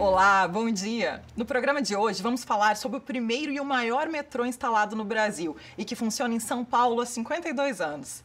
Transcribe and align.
Olá, 0.00 0.46
bom 0.46 0.70
dia! 0.70 1.24
No 1.36 1.44
programa 1.44 1.82
de 1.82 1.96
hoje 1.96 2.22
vamos 2.22 2.44
falar 2.44 2.76
sobre 2.76 2.98
o 2.98 3.00
primeiro 3.00 3.50
e 3.50 3.58
o 3.58 3.64
maior 3.64 4.08
metrô 4.08 4.46
instalado 4.46 4.94
no 4.94 5.04
Brasil 5.04 5.56
e 5.76 5.84
que 5.84 5.96
funciona 5.96 6.32
em 6.32 6.38
São 6.38 6.64
Paulo 6.64 7.00
há 7.00 7.06
52 7.06 7.80
anos. 7.80 8.22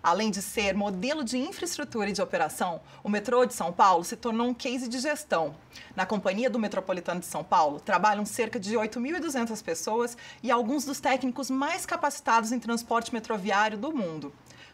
Além 0.00 0.30
de 0.30 0.40
ser 0.40 0.72
modelo 0.72 1.24
de 1.24 1.36
infraestrutura 1.36 2.10
e 2.10 2.12
de 2.12 2.22
operação, 2.22 2.80
o 3.02 3.08
metrô 3.08 3.44
de 3.44 3.54
São 3.54 3.72
Paulo 3.72 4.04
se 4.04 4.14
tornou 4.14 4.46
um 4.46 4.54
case 4.54 4.86
de 4.86 5.00
gestão. 5.00 5.56
Na 5.96 6.06
Companhia 6.06 6.48
do 6.48 6.60
Metropolitano 6.60 7.18
de 7.18 7.26
São 7.26 7.42
Paulo 7.42 7.80
trabalham 7.80 8.24
cerca 8.24 8.60
de 8.60 8.76
8.200 8.76 9.60
pessoas 9.64 10.16
e 10.44 10.50
alguns 10.52 10.84
dos 10.84 11.00
técnicos 11.00 11.50
mais 11.50 11.84
capacitados 11.84 12.52
em 12.52 12.60
transporte 12.60 13.12
metroviário 13.12 13.76
do 13.76 13.92
mundo. 13.92 14.32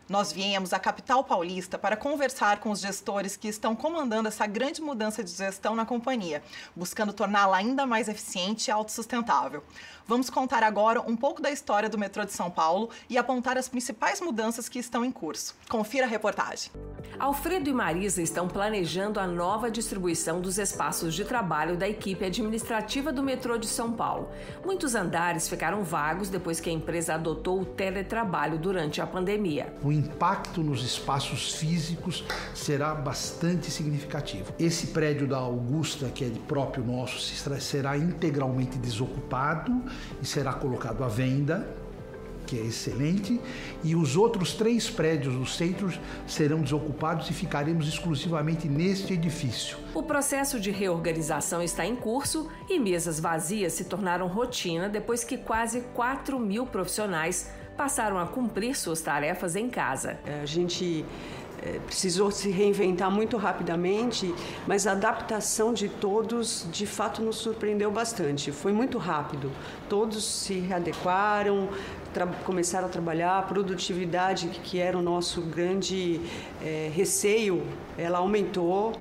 Nós 0.09 0.33
viemos 0.33 0.73
à 0.73 0.79
capital 0.79 1.23
paulista 1.23 1.79
para 1.79 1.97
conversar 1.97 2.59
com 2.61 2.71
os 2.71 2.81
gestores 2.81 3.37
que 3.37 3.49
estão 3.49 3.75
comandando 3.75 4.29
essa 4.29 4.47
grande 4.47 4.83
mudança 4.83 5.23
de 5.23 5.31
gestão 5.31 5.75
na 5.75 5.87
companhia, 5.87 6.43
buscando 6.75 7.13
torná-la 7.13 7.57
ainda 7.57 7.87
mais 7.87 8.09
eficiente 8.09 8.69
e 8.69 8.71
autossustentável. 8.71 9.63
Vamos 10.07 10.29
contar 10.29 10.63
agora 10.63 11.01
um 11.01 11.17
pouco 11.17 11.41
da 11.41 11.51
história 11.51 11.89
do 11.89 11.97
metrô 11.97 12.25
de 12.25 12.33
São 12.33 12.51
Paulo 12.51 12.91
e 13.09 13.17
apontar 13.17 13.57
as 13.57 13.69
principais 13.69 14.21
mudanças 14.21 14.69
que 14.69 14.79
estão 14.79 15.05
em 15.05 15.13
curso. 15.13 15.55
Confira 15.69 16.07
a 16.07 16.09
reportagem. 16.09 16.73
Alfredo 17.19 17.71
e 17.71 17.73
Marisa 17.73 18.21
estão 18.21 18.49
planejando 18.49 19.21
a 19.21 19.27
nova 19.27 19.71
distribuição 19.71 20.41
dos 20.41 20.59
espaços 20.59 21.15
de 21.15 21.25
trabalho 21.25 21.77
da 21.77 21.89
equipe 21.89 22.25
administrativa 22.25 23.13
do 23.13 23.23
metrô 23.23 23.57
de 23.57 23.69
São 23.69 23.93
Paulo. 23.93 24.29
Muitos 24.65 24.95
andares 24.95 25.49
ficaram 25.49 25.85
vagos 25.85 26.29
depois 26.29 26.59
que 26.59 26.69
a 26.69 26.73
empresa 26.73 27.15
adotou 27.15 27.61
o 27.61 27.65
teletrabalho 27.65 28.59
durante 28.59 29.01
a 29.01 29.07
pandemia. 29.07 29.73
O 29.93 29.95
impacto 29.95 30.63
nos 30.63 30.83
espaços 30.83 31.53
físicos 31.53 32.25
será 32.55 32.95
bastante 32.95 33.71
significativo. 33.71 34.51
Esse 34.59 34.87
prédio 34.87 35.27
da 35.27 35.37
Augusta, 35.37 36.09
que 36.09 36.25
é 36.25 36.31
próprio 36.49 36.83
nosso, 36.83 37.21
será 37.61 37.99
integralmente 37.99 38.79
desocupado 38.79 39.83
e 40.23 40.25
será 40.25 40.55
colocado 40.55 41.05
à 41.05 41.09
venda, 41.09 41.69
que 42.47 42.59
é 42.59 42.63
excelente, 42.63 43.39
e 43.85 43.95
os 43.95 44.17
outros 44.17 44.55
três 44.55 44.89
prédios 44.89 45.35
do 45.35 45.45
centro 45.45 45.93
serão 46.27 46.63
desocupados 46.63 47.29
e 47.29 47.35
ficaremos 47.35 47.87
exclusivamente 47.87 48.71
neste 48.71 49.13
edifício. 49.13 49.77
O 49.93 50.03
processo 50.03 50.59
de 50.59 50.71
reorganização 50.71 51.63
está 51.63 51.85
em 51.85 51.97
curso 51.97 52.49
e 52.67 52.81
mesas 52.81 53.21
vazias 53.21 53.75
se 53.75 53.85
tornaram 53.85 54.27
rotina 54.27 54.89
depois 54.89 55.23
que 55.23 55.37
quase 55.37 55.83
4 55.93 56.41
mil 56.41 56.67
profissionais 56.67 57.51
passaram 57.77 58.19
a 58.19 58.27
cumprir 58.27 58.77
suas 58.77 59.01
tarefas 59.01 59.57
em 59.57 59.69
casa. 59.69 60.19
A 60.43 60.47
gente 60.47 61.05
é, 61.63 61.79
precisou 61.87 62.31
se 62.31 62.51
reinventar 62.51 63.11
muito 63.11 63.37
rapidamente, 63.37 64.35
mas 64.67 64.87
a 64.87 64.93
adaptação 64.93 65.73
de 65.73 65.89
todos 65.89 66.67
de 66.73 66.87
fato 66.87 67.23
nos 67.23 67.37
surpreendeu 67.37 67.91
bastante. 67.91 68.51
Foi 68.51 68.73
muito 68.73 68.99
rápido. 68.99 69.51
Todos 69.89 70.25
se 70.25 70.55
readequaram, 70.55 71.69
começaram 72.45 72.89
a 72.89 72.91
trabalhar, 72.91 73.39
a 73.39 73.43
produtividade, 73.43 74.49
que 74.49 74.79
era 74.79 74.99
o 74.99 75.03
nosso 75.03 75.41
grande 75.43 76.21
é, 76.61 76.91
receio, 76.93 77.65
ela 77.97 78.19
aumentou. 78.19 78.93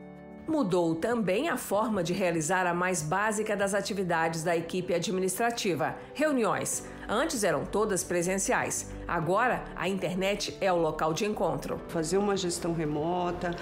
Mudou 0.47 0.95
também 0.95 1.49
a 1.49 1.57
forma 1.57 2.03
de 2.03 2.13
realizar 2.13 2.67
a 2.67 2.73
mais 2.73 3.01
básica 3.01 3.55
das 3.55 3.73
atividades 3.73 4.43
da 4.43 4.55
equipe 4.55 4.93
administrativa: 4.93 5.95
reuniões. 6.13 6.85
Antes 7.13 7.43
eram 7.43 7.65
todas 7.65 8.05
presenciais. 8.05 8.89
Agora, 9.05 9.65
a 9.75 9.89
internet 9.89 10.55
é 10.61 10.71
o 10.71 10.77
local 10.77 11.13
de 11.13 11.25
encontro. 11.25 11.77
Fazer 11.89 12.17
uma 12.17 12.37
gestão 12.37 12.71
remota, 12.71 13.53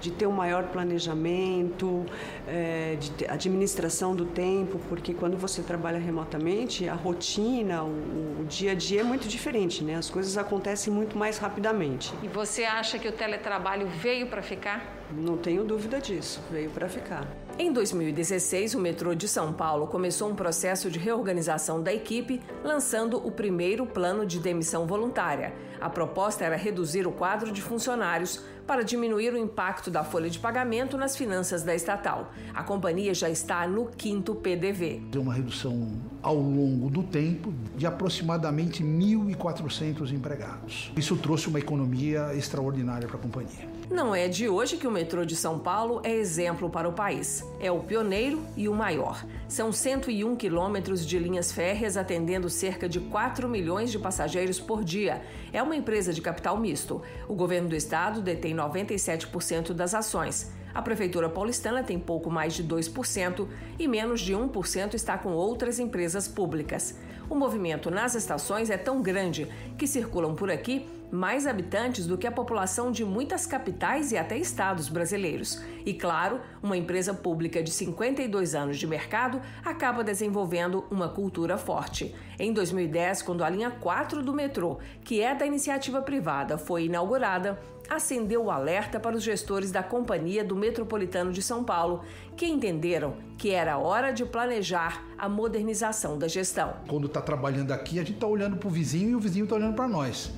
de 0.00 0.10
ter 0.10 0.26
um 0.26 0.32
maior 0.32 0.64
planejamento, 0.64 2.04
é, 2.48 2.96
de 2.96 3.24
administração 3.28 4.16
do 4.16 4.26
tempo, 4.26 4.80
porque 4.88 5.14
quando 5.14 5.36
você 5.36 5.62
trabalha 5.62 6.00
remotamente, 6.00 6.88
a 6.88 6.94
rotina, 6.94 7.84
o, 7.84 8.40
o 8.40 8.44
dia 8.48 8.72
a 8.72 8.74
dia 8.74 9.02
é 9.02 9.04
muito 9.04 9.28
diferente, 9.28 9.84
né? 9.84 9.94
As 9.94 10.10
coisas 10.10 10.36
acontecem 10.36 10.92
muito 10.92 11.16
mais 11.16 11.38
rapidamente. 11.38 12.12
E 12.24 12.26
você 12.26 12.64
acha 12.64 12.98
que 12.98 13.06
o 13.06 13.12
teletrabalho 13.12 13.86
veio 13.86 14.26
para 14.26 14.42
ficar? 14.42 14.84
Não 15.12 15.36
tenho 15.36 15.62
dúvida 15.62 16.00
disso, 16.00 16.42
veio 16.50 16.70
para 16.70 16.88
ficar. 16.88 17.24
Em 17.58 17.72
2016, 17.72 18.74
o 18.74 18.78
metrô 18.78 19.14
de 19.14 19.26
São 19.26 19.50
Paulo 19.50 19.86
começou 19.86 20.28
um 20.28 20.34
processo 20.34 20.90
de 20.90 20.98
reorganização 20.98 21.82
da 21.82 21.90
equipe, 21.90 22.42
lançando 22.62 23.16
o 23.26 23.30
primeiro 23.30 23.86
plano 23.86 24.26
de 24.26 24.38
demissão 24.38 24.86
voluntária. 24.86 25.54
A 25.80 25.88
proposta 25.88 26.44
era 26.44 26.54
reduzir 26.54 27.06
o 27.06 27.12
quadro 27.12 27.50
de 27.50 27.62
funcionários 27.62 28.42
para 28.66 28.82
diminuir 28.82 29.32
o 29.32 29.38
impacto 29.38 29.90
da 29.90 30.02
folha 30.02 30.28
de 30.28 30.38
pagamento 30.38 30.98
nas 30.98 31.16
finanças 31.16 31.62
da 31.62 31.74
estatal. 31.74 32.32
A 32.52 32.62
companhia 32.62 33.14
já 33.14 33.30
está 33.30 33.66
no 33.66 33.86
quinto 33.86 34.34
PDV. 34.34 35.02
Deu 35.10 35.22
uma 35.22 35.32
redução 35.32 35.92
ao 36.20 36.34
longo 36.34 36.90
do 36.90 37.02
tempo 37.02 37.54
de 37.76 37.86
aproximadamente 37.86 38.82
1.400 38.82 40.12
empregados. 40.12 40.90
Isso 40.96 41.16
trouxe 41.16 41.48
uma 41.48 41.60
economia 41.60 42.34
extraordinária 42.34 43.06
para 43.06 43.16
a 43.16 43.20
companhia. 43.20 43.76
Não 43.88 44.12
é 44.12 44.26
de 44.26 44.48
hoje 44.48 44.76
que 44.76 44.86
o 44.86 44.90
metrô 44.90 45.24
de 45.24 45.36
São 45.36 45.60
Paulo 45.60 46.00
é 46.02 46.12
exemplo 46.12 46.68
para 46.68 46.88
o 46.88 46.92
país. 46.92 47.44
É 47.60 47.70
o 47.70 47.78
pioneiro 47.78 48.42
e 48.56 48.68
o 48.68 48.74
maior. 48.74 49.24
São 49.48 49.70
101 49.70 50.34
quilômetros 50.34 51.06
de 51.06 51.16
linhas 51.20 51.52
férreas 51.52 51.96
atendendo 51.96 52.50
cerca 52.50 52.88
de 52.88 52.98
4 52.98 53.48
milhões 53.48 53.92
de 53.92 53.98
passageiros 53.98 54.58
por 54.58 54.82
dia. 54.82 55.22
É 55.52 55.62
uma 55.62 55.76
empresa 55.76 56.12
de 56.12 56.20
capital 56.20 56.58
misto. 56.58 57.00
O 57.28 57.34
governo 57.36 57.68
do 57.68 57.76
estado 57.76 58.20
detém 58.20 58.54
97% 58.56 59.72
das 59.72 59.94
ações. 59.94 60.50
A 60.74 60.82
Prefeitura 60.82 61.28
paulistana 61.28 61.82
tem 61.82 61.98
pouco 61.98 62.30
mais 62.30 62.54
de 62.54 62.64
2% 62.64 63.48
e 63.78 63.86
menos 63.86 64.20
de 64.20 64.34
1% 64.34 64.94
está 64.94 65.16
com 65.16 65.30
outras 65.30 65.78
empresas 65.78 66.26
públicas. 66.26 66.98
O 67.28 67.34
movimento 67.34 67.90
nas 67.90 68.14
estações 68.14 68.70
é 68.70 68.76
tão 68.76 69.02
grande 69.02 69.48
que 69.78 69.86
circulam 69.86 70.34
por 70.34 70.50
aqui 70.50 70.86
mais 71.10 71.46
habitantes 71.46 72.06
do 72.06 72.18
que 72.18 72.26
a 72.26 72.32
população 72.32 72.90
de 72.90 73.04
muitas 73.04 73.46
capitais 73.46 74.12
e 74.12 74.16
até 74.16 74.36
estados 74.36 74.88
brasileiros. 74.88 75.62
E 75.84 75.94
claro, 75.94 76.40
uma 76.62 76.76
empresa 76.76 77.14
pública 77.14 77.62
de 77.62 77.70
52 77.70 78.54
anos 78.54 78.78
de 78.78 78.86
mercado 78.86 79.40
acaba 79.64 80.02
desenvolvendo 80.02 80.84
uma 80.90 81.08
cultura 81.08 81.56
forte. 81.56 82.14
Em 82.38 82.52
2010, 82.52 83.22
quando 83.22 83.44
a 83.44 83.48
linha 83.48 83.70
4 83.70 84.22
do 84.22 84.32
metrô, 84.32 84.78
que 85.04 85.20
é 85.20 85.34
da 85.34 85.46
iniciativa 85.46 86.02
privada, 86.02 86.58
foi 86.58 86.84
inaugurada, 86.84 87.58
acendeu 87.88 88.44
o 88.44 88.50
alerta 88.50 88.98
para 88.98 89.16
os 89.16 89.22
gestores 89.22 89.70
da 89.70 89.82
Companhia 89.82 90.44
do 90.44 90.56
Metropolitano 90.56 91.32
de 91.32 91.42
São 91.42 91.64
Paulo, 91.64 92.02
que 92.36 92.46
entenderam 92.46 93.14
que 93.38 93.50
era 93.50 93.78
hora 93.78 94.12
de 94.12 94.24
planejar 94.24 95.04
a 95.18 95.28
modernização 95.28 96.18
da 96.18 96.28
gestão. 96.28 96.74
Quando 96.88 97.06
está 97.06 97.20
trabalhando 97.20 97.72
aqui, 97.72 97.98
a 97.98 98.04
gente 98.04 98.14
está 98.14 98.26
olhando 98.26 98.56
para 98.56 98.68
o 98.68 98.70
vizinho 98.70 99.10
e 99.10 99.14
o 99.14 99.20
vizinho 99.20 99.44
está 99.44 99.56
olhando 99.56 99.74
para 99.74 99.88
nós, 99.88 100.30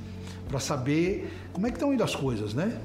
para 0.49 0.61
saber 0.61 1.33
como 1.53 1.67
é 1.67 1.71
que 1.71 1.77
estão 1.77 1.93
indo 1.93 2.05
as 2.05 2.15
coisas, 2.15 2.55
né? 2.55 2.79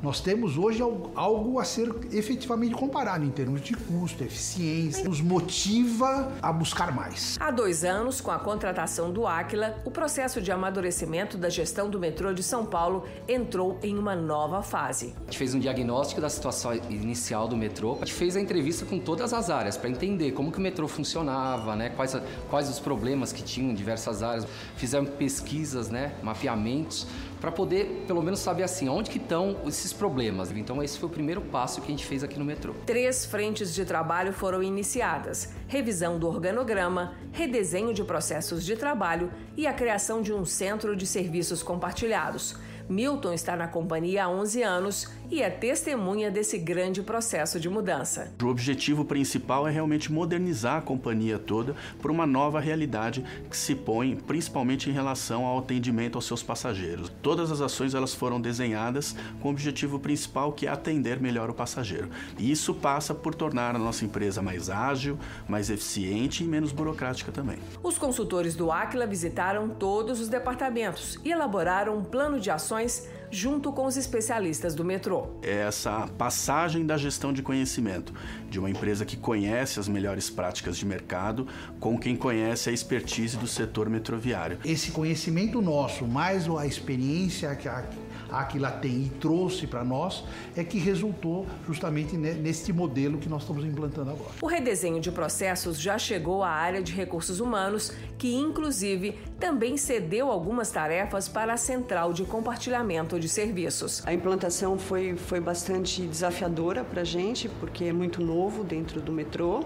Nós 0.00 0.20
temos 0.20 0.56
hoje 0.56 0.80
algo 0.80 1.58
a 1.58 1.64
ser 1.64 1.92
efetivamente 2.12 2.74
comparado 2.74 3.24
em 3.24 3.30
termos 3.30 3.60
de 3.60 3.74
custo, 3.74 4.22
eficiência, 4.22 5.02
nos 5.02 5.20
motiva 5.20 6.32
a 6.40 6.52
buscar 6.52 6.94
mais. 6.94 7.36
Há 7.40 7.50
dois 7.50 7.84
anos, 7.84 8.20
com 8.20 8.30
a 8.30 8.38
contratação 8.38 9.12
do 9.12 9.26
Aquila, 9.26 9.76
o 9.84 9.90
processo 9.90 10.40
de 10.40 10.52
amadurecimento 10.52 11.36
da 11.36 11.48
gestão 11.48 11.90
do 11.90 11.98
metrô 11.98 12.32
de 12.32 12.44
São 12.44 12.64
Paulo 12.64 13.04
entrou 13.26 13.78
em 13.82 13.98
uma 13.98 14.14
nova 14.14 14.62
fase. 14.62 15.14
A 15.22 15.24
gente 15.24 15.38
fez 15.38 15.54
um 15.54 15.58
diagnóstico 15.58 16.20
da 16.20 16.30
situação 16.30 16.74
inicial 16.88 17.48
do 17.48 17.56
metrô, 17.56 17.94
a 17.96 18.04
gente 18.04 18.14
fez 18.14 18.36
a 18.36 18.40
entrevista 18.40 18.86
com 18.86 19.00
todas 19.00 19.32
as 19.32 19.50
áreas 19.50 19.76
para 19.76 19.90
entender 19.90 20.30
como 20.30 20.52
que 20.52 20.58
o 20.58 20.60
metrô 20.60 20.86
funcionava, 20.86 21.74
né, 21.74 21.90
quais, 21.90 22.16
quais 22.48 22.68
os 22.70 22.78
problemas 22.78 23.32
que 23.32 23.42
tinham 23.42 23.72
em 23.72 23.74
diversas 23.74 24.22
áreas. 24.22 24.46
Fizemos 24.76 25.10
pesquisas, 25.10 25.88
né, 25.88 26.14
mapeamentos 26.22 27.06
para 27.40 27.50
poder 27.50 28.04
pelo 28.06 28.22
menos 28.22 28.40
saber 28.40 28.62
assim 28.62 28.88
onde 28.88 29.10
que 29.10 29.18
estão 29.18 29.56
esses 29.66 29.92
problemas. 29.92 30.50
Então 30.50 30.82
esse 30.82 30.98
foi 30.98 31.08
o 31.08 31.12
primeiro 31.12 31.40
passo 31.40 31.80
que 31.80 31.88
a 31.88 31.90
gente 31.90 32.06
fez 32.06 32.22
aqui 32.22 32.38
no 32.38 32.44
metrô. 32.44 32.74
Três 32.86 33.24
frentes 33.24 33.74
de 33.74 33.84
trabalho 33.84 34.32
foram 34.32 34.62
iniciadas: 34.62 35.52
revisão 35.66 36.18
do 36.18 36.26
organograma, 36.26 37.14
redesenho 37.32 37.92
de 37.92 38.04
processos 38.04 38.64
de 38.64 38.76
trabalho 38.76 39.30
e 39.56 39.66
a 39.66 39.72
criação 39.72 40.22
de 40.22 40.32
um 40.32 40.44
centro 40.44 40.96
de 40.96 41.06
serviços 41.06 41.62
compartilhados. 41.62 42.56
Milton 42.88 43.34
está 43.34 43.54
na 43.54 43.68
companhia 43.68 44.24
há 44.24 44.28
11 44.30 44.62
anos 44.62 45.08
e 45.30 45.42
é 45.42 45.50
testemunha 45.50 46.30
desse 46.30 46.58
grande 46.58 47.02
processo 47.02 47.60
de 47.60 47.68
mudança. 47.68 48.32
O 48.42 48.46
objetivo 48.46 49.04
principal 49.04 49.68
é 49.68 49.70
realmente 49.70 50.10
modernizar 50.10 50.78
a 50.78 50.82
companhia 50.82 51.38
toda 51.38 51.74
para 52.00 52.10
uma 52.10 52.26
nova 52.26 52.60
realidade 52.60 53.24
que 53.50 53.56
se 53.56 53.74
põe 53.74 54.16
principalmente 54.16 54.88
em 54.88 54.92
relação 54.92 55.44
ao 55.44 55.58
atendimento 55.58 56.16
aos 56.16 56.26
seus 56.26 56.42
passageiros. 56.42 57.12
Todas 57.22 57.50
as 57.50 57.60
ações 57.60 57.94
elas 57.94 58.14
foram 58.14 58.40
desenhadas 58.40 59.14
com 59.40 59.48
o 59.48 59.50
objetivo 59.50 59.98
principal 59.98 60.52
que 60.52 60.66
é 60.66 60.70
atender 60.70 61.20
melhor 61.20 61.50
o 61.50 61.54
passageiro. 61.54 62.08
E 62.38 62.50
isso 62.50 62.74
passa 62.74 63.14
por 63.14 63.34
tornar 63.34 63.74
a 63.74 63.78
nossa 63.78 64.04
empresa 64.04 64.40
mais 64.40 64.70
ágil, 64.70 65.18
mais 65.48 65.70
eficiente 65.70 66.42
e 66.42 66.46
menos 66.46 66.72
burocrática 66.72 67.30
também. 67.30 67.58
Os 67.82 67.98
consultores 67.98 68.54
do 68.54 68.72
Aquila 68.72 69.06
visitaram 69.06 69.68
todos 69.68 70.20
os 70.20 70.28
departamentos 70.28 71.18
e 71.24 71.30
elaboraram 71.30 71.96
um 71.98 72.04
plano 72.04 72.40
de 72.40 72.50
ações 72.50 73.08
junto 73.30 73.72
com 73.72 73.86
os 73.86 73.96
especialistas 73.96 74.74
do 74.74 74.84
metrô. 74.84 75.28
É 75.42 75.58
essa 75.58 76.08
passagem 76.18 76.86
da 76.86 76.96
gestão 76.96 77.32
de 77.32 77.42
conhecimento 77.42 78.12
de 78.48 78.58
uma 78.58 78.70
empresa 78.70 79.04
que 79.04 79.16
conhece 79.16 79.78
as 79.78 79.88
melhores 79.88 80.30
práticas 80.30 80.76
de 80.76 80.86
mercado 80.86 81.46
com 81.78 81.98
quem 81.98 82.16
conhece 82.16 82.70
a 82.70 82.72
expertise 82.72 83.36
do 83.36 83.46
setor 83.46 83.88
metroviário. 83.88 84.58
Esse 84.64 84.90
conhecimento 84.90 85.60
nosso, 85.60 86.06
mais 86.06 86.48
a 86.48 86.66
experiência 86.66 87.54
que 87.54 87.68
a 87.68 87.84
a 88.30 88.40
Aquila 88.40 88.70
tem 88.70 89.04
e 89.04 89.08
trouxe 89.20 89.66
para 89.66 89.84
nós 89.84 90.24
é 90.56 90.64
que 90.64 90.78
resultou 90.78 91.46
justamente 91.66 92.16
neste 92.16 92.72
modelo 92.72 93.18
que 93.18 93.28
nós 93.28 93.42
estamos 93.42 93.64
implantando 93.64 94.10
agora. 94.10 94.30
O 94.40 94.46
redesenho 94.46 95.00
de 95.00 95.10
processos 95.10 95.80
já 95.80 95.98
chegou 95.98 96.42
à 96.42 96.50
área 96.50 96.82
de 96.82 96.92
recursos 96.92 97.40
humanos, 97.40 97.92
que 98.16 98.34
inclusive 98.34 99.18
também 99.38 99.76
cedeu 99.76 100.30
algumas 100.30 100.70
tarefas 100.70 101.28
para 101.28 101.54
a 101.54 101.56
central 101.56 102.12
de 102.12 102.24
compartilhamento 102.24 103.18
de 103.18 103.28
serviços. 103.28 104.02
A 104.06 104.12
implantação 104.12 104.78
foi, 104.78 105.16
foi 105.16 105.40
bastante 105.40 106.02
desafiadora 106.02 106.84
para 106.84 107.02
a 107.02 107.04
gente, 107.04 107.48
porque 107.48 107.84
é 107.84 107.92
muito 107.92 108.22
novo 108.22 108.64
dentro 108.64 109.00
do 109.00 109.12
metrô, 109.12 109.64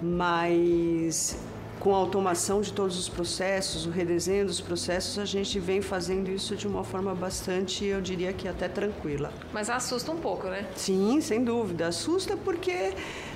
mas 0.00 1.38
com 1.80 1.94
a 1.94 1.98
automação 1.98 2.60
de 2.60 2.72
todos 2.72 2.98
os 2.98 3.08
processos, 3.08 3.86
o 3.86 3.90
redesenho 3.90 4.46
dos 4.46 4.60
processos, 4.60 5.18
a 5.18 5.24
gente 5.24 5.58
vem 5.58 5.80
fazendo 5.80 6.30
isso 6.30 6.56
de 6.56 6.66
uma 6.66 6.82
forma 6.82 7.14
bastante, 7.14 7.84
eu 7.84 8.00
diria 8.00 8.32
que 8.32 8.48
até 8.48 8.68
tranquila. 8.68 9.32
Mas 9.52 9.70
assusta 9.70 10.10
um 10.10 10.18
pouco, 10.18 10.48
né? 10.48 10.66
Sim, 10.74 11.20
sem 11.20 11.44
dúvida. 11.44 11.88
Assusta 11.88 12.36
porque 12.36 12.92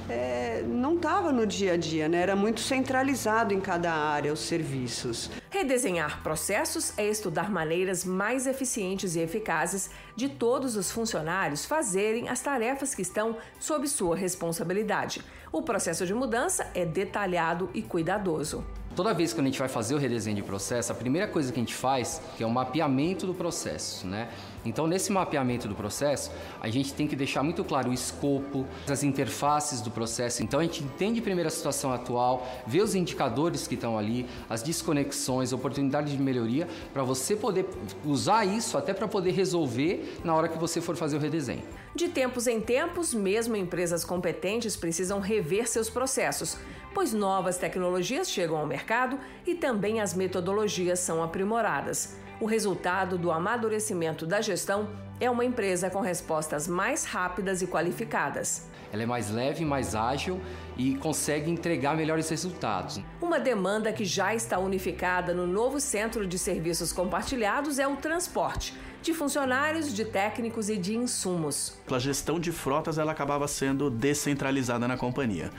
é, 0.09 0.63
não 0.67 0.97
estava 0.97 1.31
no 1.31 1.47
dia 1.47 1.75
a 1.75 1.77
dia, 1.77 2.09
né? 2.09 2.21
era 2.21 2.35
muito 2.35 2.61
centralizado 2.61 3.55
em 3.55 3.61
cada 3.61 3.93
área 3.93 4.33
os 4.33 4.41
serviços. 4.41 5.31
Redesenhar 5.51 6.23
processos 6.23 6.93
é 6.99 7.09
estudar 7.09 7.51
maneiras 7.51 8.05
mais 8.05 8.47
eficientes 8.47 9.17
e 9.17 9.21
eficazes 9.21 9.91
de 10.17 10.29
todos 10.29 10.77
os 10.77 10.91
funcionários 10.91 11.65
fazerem 11.65 12.29
as 12.29 12.41
tarefas 12.41 12.95
que 12.95 13.03
estão 13.03 13.37
sob 13.59 13.87
sua 13.89 14.17
responsabilidade. 14.17 15.23
O 15.53 15.63
processo 15.63 16.07
de 16.07 16.15
mudança 16.15 16.71
é 16.75 16.87
detalhado 16.87 17.71
e 17.75 17.83
cuidadoso. 17.83 18.65
Toda 18.95 19.13
vez 19.13 19.33
que 19.33 19.41
a 19.41 19.45
gente 19.45 19.59
vai 19.59 19.69
fazer 19.69 19.97
o 19.97 19.99
redesenho 19.99 20.37
de 20.37 20.45
processo, 20.45 20.93
a 20.93 20.95
primeira 20.95 21.27
coisa 21.27 21.53
que 21.53 21.59
a 21.59 21.63
gente 21.63 21.75
faz 21.75 22.23
é 22.39 22.47
o 22.47 22.51
mapeamento 22.51 23.27
do 23.27 23.35
processo, 23.35 24.07
né? 24.07 24.29
Então, 24.65 24.87
nesse 24.87 25.11
mapeamento 25.11 25.67
do 25.67 25.75
processo, 25.75 26.31
a 26.61 26.69
gente 26.69 26.93
tem 26.93 27.07
que 27.07 27.17
deixar 27.17 27.43
muito 27.43 27.65
claro 27.65 27.91
o 27.91 27.95
escopo, 27.95 28.67
as 28.89 29.03
interfaces 29.03 29.81
do 29.81 29.91
processo. 29.91 30.43
Então, 30.43 30.61
a 30.61 30.63
gente 30.63 30.85
entende 30.85 31.21
primeiro 31.21 31.49
a 31.49 31.51
situação 31.51 31.93
atual, 31.93 32.47
vê 32.67 32.81
os 32.81 32.95
indicadores 32.95 33.67
que 33.67 33.75
estão 33.75 33.97
ali, 33.97 34.27
as 34.49 34.63
desconexões, 34.63 35.53
oportunidades 35.53 36.13
de 36.13 36.23
melhoria, 36.23 36.69
para 36.93 37.03
você 37.03 37.35
poder 37.35 37.67
usar 38.05 38.45
isso 38.45 38.77
até 38.77 38.93
para 38.93 39.09
poder 39.09 39.33
resolver 39.33 40.19
na 40.25 40.35
hora 40.35 40.49
que 40.49 40.59
você 40.59 40.81
for 40.81 40.97
fazer 40.97 41.17
o 41.17 41.21
redesenho. 41.21 41.63
De 41.95 42.09
tempos 42.09 42.47
em 42.47 42.61
tempos, 42.61 43.13
mesmo 43.13 43.57
empresas 43.57 44.05
competentes 44.05 44.77
precisam 44.77 45.19
rever 45.19 45.69
seus 45.69 45.91
processos, 45.91 46.57
pois 46.95 47.13
novas 47.13 47.57
tecnologias 47.57 48.31
chegam 48.31 48.57
ao 48.57 48.67
mercado 48.67 49.19
e 49.47 49.55
também 49.55 50.01
as 50.01 50.15
metodologias 50.15 51.01
são 51.01 51.23
aprimoradas. 51.23 52.17
O 52.41 52.47
resultado 52.47 53.19
do 53.19 53.31
amadurecimento 53.31 54.25
da 54.25 54.41
gestão 54.41 54.89
é 55.21 55.31
uma 55.31 55.45
empresa 55.45 55.91
com 55.91 56.01
respostas 56.01 56.67
mais 56.67 57.05
rápidas 57.05 57.61
e 57.61 57.67
qualificadas. 57.67 58.67
Ela 58.91 59.03
é 59.03 59.07
mais 59.07 59.31
leve, 59.31 59.63
mais 59.63 59.95
ágil 59.95 60.41
e 60.75 60.95
consegue 60.95 61.51
entregar 61.51 61.95
melhores 61.95 62.31
resultados. 62.31 62.99
Uma 63.21 63.39
demanda 63.39 63.93
que 63.93 64.07
já 64.07 64.35
está 64.35 64.59
unificada 64.59 65.35
no 65.35 65.47
novo 65.47 65.79
Centro 65.79 66.27
de 66.27 66.39
Serviços 66.39 66.95
Compartilhados 66.95 67.79
é 67.79 67.87
o 67.87 67.97
transporte 67.97 68.75
de 69.03 69.15
funcionários, 69.15 69.95
de 69.95 70.05
técnicos 70.05 70.69
e 70.69 70.77
de 70.77 70.95
insumos. 70.95 71.79
A 71.91 71.99
gestão 71.99 72.39
de 72.39 72.53
frotas 72.53 72.99
ela 72.99 73.13
acabava 73.13 73.49
sendo 73.49 73.89
descentralizada 73.89 74.87
na 74.87 74.97
companhia. 74.97 75.51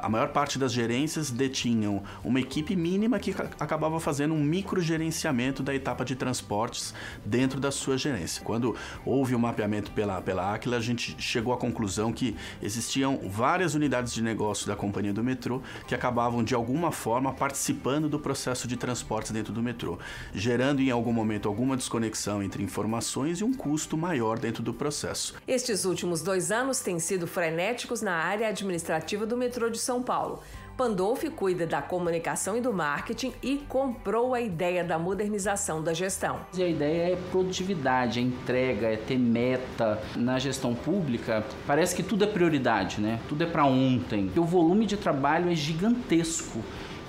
A 0.00 0.08
maior 0.08 0.28
parte 0.28 0.58
das 0.58 0.72
gerências 0.72 1.30
detinham 1.30 2.02
uma 2.22 2.38
equipe 2.38 2.76
mínima 2.76 3.18
que 3.18 3.34
acabava 3.58 3.98
fazendo 3.98 4.32
um 4.34 4.42
microgerenciamento 4.42 5.62
da 5.62 5.74
etapa 5.74 6.04
de 6.04 6.14
transportes 6.14 6.94
dentro 7.24 7.58
da 7.58 7.72
sua 7.72 7.98
gerência. 7.98 8.42
Quando 8.44 8.76
houve 9.04 9.34
o 9.34 9.38
um 9.38 9.40
mapeamento 9.40 9.90
pela, 9.90 10.20
pela 10.20 10.54
Aquila, 10.54 10.76
a 10.76 10.80
gente 10.80 11.16
chegou 11.18 11.52
à 11.52 11.56
conclusão 11.56 12.12
que 12.12 12.36
existiam 12.62 13.18
várias 13.28 13.74
unidades 13.74 14.14
de 14.14 14.22
negócio 14.22 14.66
da 14.68 14.76
companhia 14.76 15.12
do 15.12 15.24
metrô 15.24 15.60
que 15.88 15.94
acabavam 15.94 16.44
de 16.44 16.54
alguma 16.54 16.92
forma 16.92 17.32
participando 17.32 18.08
do 18.08 18.20
processo 18.20 18.68
de 18.68 18.76
transportes 18.76 19.32
dentro 19.32 19.52
do 19.52 19.62
metrô, 19.62 19.98
gerando 20.32 20.80
em 20.80 20.90
algum 20.90 21.12
momento 21.12 21.48
alguma 21.48 21.76
desconexão 21.76 22.42
entre 22.42 22.62
informações 22.62 22.83
informações 22.84 23.40
e 23.40 23.44
um 23.44 23.52
custo 23.52 23.96
maior 23.96 24.38
dentro 24.38 24.62
do 24.62 24.74
processo. 24.74 25.34
Estes 25.48 25.86
últimos 25.86 26.20
dois 26.20 26.52
anos 26.52 26.80
têm 26.80 26.98
sido 26.98 27.26
frenéticos 27.26 28.02
na 28.02 28.12
área 28.12 28.48
administrativa 28.48 29.24
do 29.24 29.36
metrô 29.36 29.70
de 29.70 29.78
São 29.78 30.02
Paulo. 30.02 30.42
Pandolfi 30.76 31.30
cuida 31.30 31.66
da 31.66 31.80
comunicação 31.80 32.56
e 32.56 32.60
do 32.60 32.72
marketing 32.72 33.32
e 33.40 33.58
comprou 33.68 34.34
a 34.34 34.40
ideia 34.40 34.82
da 34.82 34.98
modernização 34.98 35.80
da 35.80 35.94
gestão. 35.94 36.40
A 36.52 36.60
ideia 36.60 37.12
é 37.12 37.16
produtividade, 37.30 38.18
é 38.18 38.22
entrega, 38.22 38.88
é 38.88 38.96
ter 38.96 39.16
meta. 39.16 40.02
Na 40.16 40.38
gestão 40.38 40.74
pública, 40.74 41.44
parece 41.64 41.94
que 41.94 42.02
tudo 42.02 42.24
é 42.24 42.26
prioridade, 42.26 43.00
né? 43.00 43.20
Tudo 43.28 43.44
é 43.44 43.46
para 43.46 43.64
ontem. 43.64 44.30
O 44.36 44.44
volume 44.44 44.84
de 44.84 44.96
trabalho 44.96 45.50
é 45.50 45.54
gigantesco. 45.54 46.60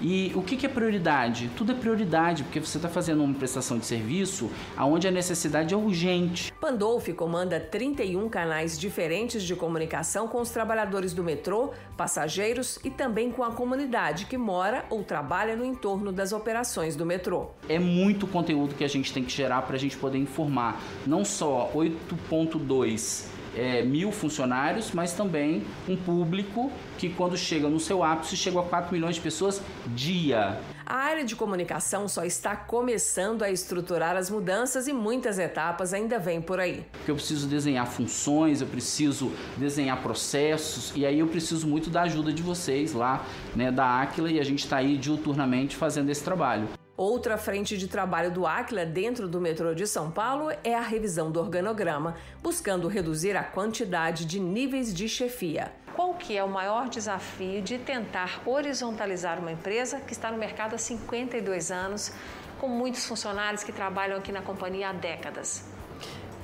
E 0.01 0.31
o 0.35 0.41
que, 0.41 0.57
que 0.57 0.65
é 0.65 0.69
prioridade? 0.69 1.49
Tudo 1.55 1.71
é 1.71 1.75
prioridade, 1.75 2.43
porque 2.43 2.59
você 2.59 2.77
está 2.77 2.89
fazendo 2.89 3.23
uma 3.23 3.33
prestação 3.33 3.77
de 3.77 3.85
serviço 3.85 4.51
onde 4.77 5.07
a 5.07 5.11
necessidade 5.11 5.73
é 5.73 5.77
urgente. 5.77 6.51
Pandolfi 6.59 7.13
comanda 7.13 7.59
31 7.59 8.27
canais 8.29 8.77
diferentes 8.77 9.43
de 9.43 9.55
comunicação 9.55 10.27
com 10.27 10.41
os 10.41 10.49
trabalhadores 10.49 11.13
do 11.13 11.23
metrô, 11.23 11.71
passageiros 11.95 12.79
e 12.83 12.89
também 12.89 13.31
com 13.31 13.43
a 13.43 13.51
comunidade 13.51 14.25
que 14.25 14.37
mora 14.37 14.85
ou 14.89 15.03
trabalha 15.03 15.55
no 15.55 15.65
entorno 15.65 16.11
das 16.11 16.33
operações 16.33 16.95
do 16.95 17.05
metrô. 17.05 17.51
É 17.69 17.79
muito 17.79 18.27
conteúdo 18.27 18.75
que 18.75 18.83
a 18.83 18.89
gente 18.89 19.13
tem 19.13 19.23
que 19.23 19.31
gerar 19.31 19.61
para 19.61 19.75
a 19.75 19.79
gente 19.79 19.97
poder 19.97 20.17
informar, 20.17 20.81
não 21.05 21.23
só 21.23 21.71
8.2 21.73 23.34
é, 23.55 23.83
mil 23.83 24.11
funcionários, 24.11 24.91
mas 24.91 25.13
também 25.13 25.63
um 25.87 25.95
público 25.95 26.71
que, 26.97 27.09
quando 27.09 27.37
chega 27.37 27.69
no 27.69 27.79
seu 27.79 28.03
ápice, 28.03 28.35
chega 28.37 28.59
a 28.59 28.63
4 28.63 28.93
milhões 28.93 29.15
de 29.15 29.21
pessoas 29.21 29.61
dia. 29.87 30.59
A 30.85 30.95
área 30.97 31.25
de 31.25 31.35
comunicação 31.35 32.07
só 32.07 32.23
está 32.23 32.55
começando 32.55 33.41
a 33.41 33.49
estruturar 33.49 34.15
as 34.15 34.29
mudanças 34.29 34.87
e 34.87 34.93
muitas 34.93 35.39
etapas 35.39 35.93
ainda 35.93 36.19
vêm 36.19 36.39
por 36.39 36.59
aí. 36.59 36.85
Porque 36.91 37.09
eu 37.09 37.15
preciso 37.15 37.47
desenhar 37.47 37.87
funções, 37.87 38.61
eu 38.61 38.67
preciso 38.67 39.31
desenhar 39.57 39.99
processos 40.03 40.93
e 40.95 41.03
aí 41.03 41.19
eu 41.19 41.27
preciso 41.27 41.67
muito 41.67 41.89
da 41.89 42.03
ajuda 42.03 42.31
de 42.31 42.43
vocês 42.43 42.93
lá, 42.93 43.25
né, 43.55 43.71
da 43.71 44.01
Aquila 44.01 44.29
e 44.29 44.39
a 44.39 44.43
gente 44.43 44.59
está 44.59 44.77
aí 44.77 44.95
diuturnamente 44.95 45.75
fazendo 45.75 46.11
esse 46.11 46.23
trabalho. 46.23 46.69
Outra 46.97 47.37
frente 47.37 47.77
de 47.77 47.89
trabalho 47.89 48.31
do 48.31 48.47
Aquila 48.47 48.85
dentro 48.85 49.27
do 49.27 49.41
metrô 49.41 49.75
de 49.75 49.85
São 49.85 50.09
Paulo 50.09 50.49
é 50.63 50.73
a 50.73 50.79
revisão 50.79 51.29
do 51.29 51.41
organograma, 51.41 52.15
buscando 52.41 52.87
reduzir 52.87 53.35
a 53.35 53.43
quantidade 53.43 54.23
de 54.23 54.39
níveis 54.39 54.93
de 54.93 55.09
chefia. 55.09 55.73
Qual 55.93 56.13
que 56.13 56.37
é 56.37 56.41
o 56.41 56.47
maior 56.47 56.87
desafio 56.87 57.61
de 57.61 57.77
tentar 57.77 58.41
horizontalizar 58.45 59.39
uma 59.39 59.51
empresa 59.51 59.99
que 59.99 60.13
está 60.13 60.31
no 60.31 60.37
mercado 60.37 60.75
há 60.75 60.77
52 60.77 61.69
anos, 61.69 62.13
com 62.61 62.69
muitos 62.69 63.05
funcionários 63.05 63.61
que 63.61 63.73
trabalham 63.73 64.17
aqui 64.17 64.31
na 64.31 64.41
companhia 64.41 64.87
há 64.87 64.93
décadas? 64.93 65.74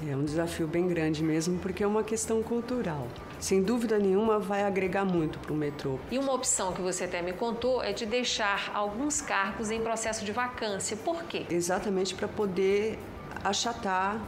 É 0.10 0.16
um 0.16 0.24
desafio 0.24 0.68
bem 0.68 0.88
grande 0.88 1.24
mesmo, 1.24 1.60
porque 1.60 1.84
é 1.84 1.88
uma 1.88 2.04
questão 2.04 2.42
cultural. 2.42 3.08
Sem 3.40 3.62
dúvida 3.62 4.00
nenhuma, 4.00 4.40
vai 4.40 4.64
agregar 4.64 5.06
muito 5.06 5.38
para 5.40 5.54
o 5.54 5.56
metrô. 5.56 6.00
E 6.10 6.18
uma 6.18 6.34
opção 6.34 6.74
que 6.74 6.82
você 6.82 7.04
até 7.04 7.22
me 7.22 7.34
contou 7.34 7.84
é 7.84 7.94
de 7.94 8.06
deixar 8.06 8.72
alguns 8.74 9.22
cargos 9.22 9.70
em 9.70 9.80
processo 9.80 10.26
de 10.26 10.32
vacância. 10.32 10.98
Por 10.98 11.24
quê? 11.24 11.46
Exatamente 11.50 12.16
para 12.16 12.28
poder 12.28 12.98
achatar 13.44 14.20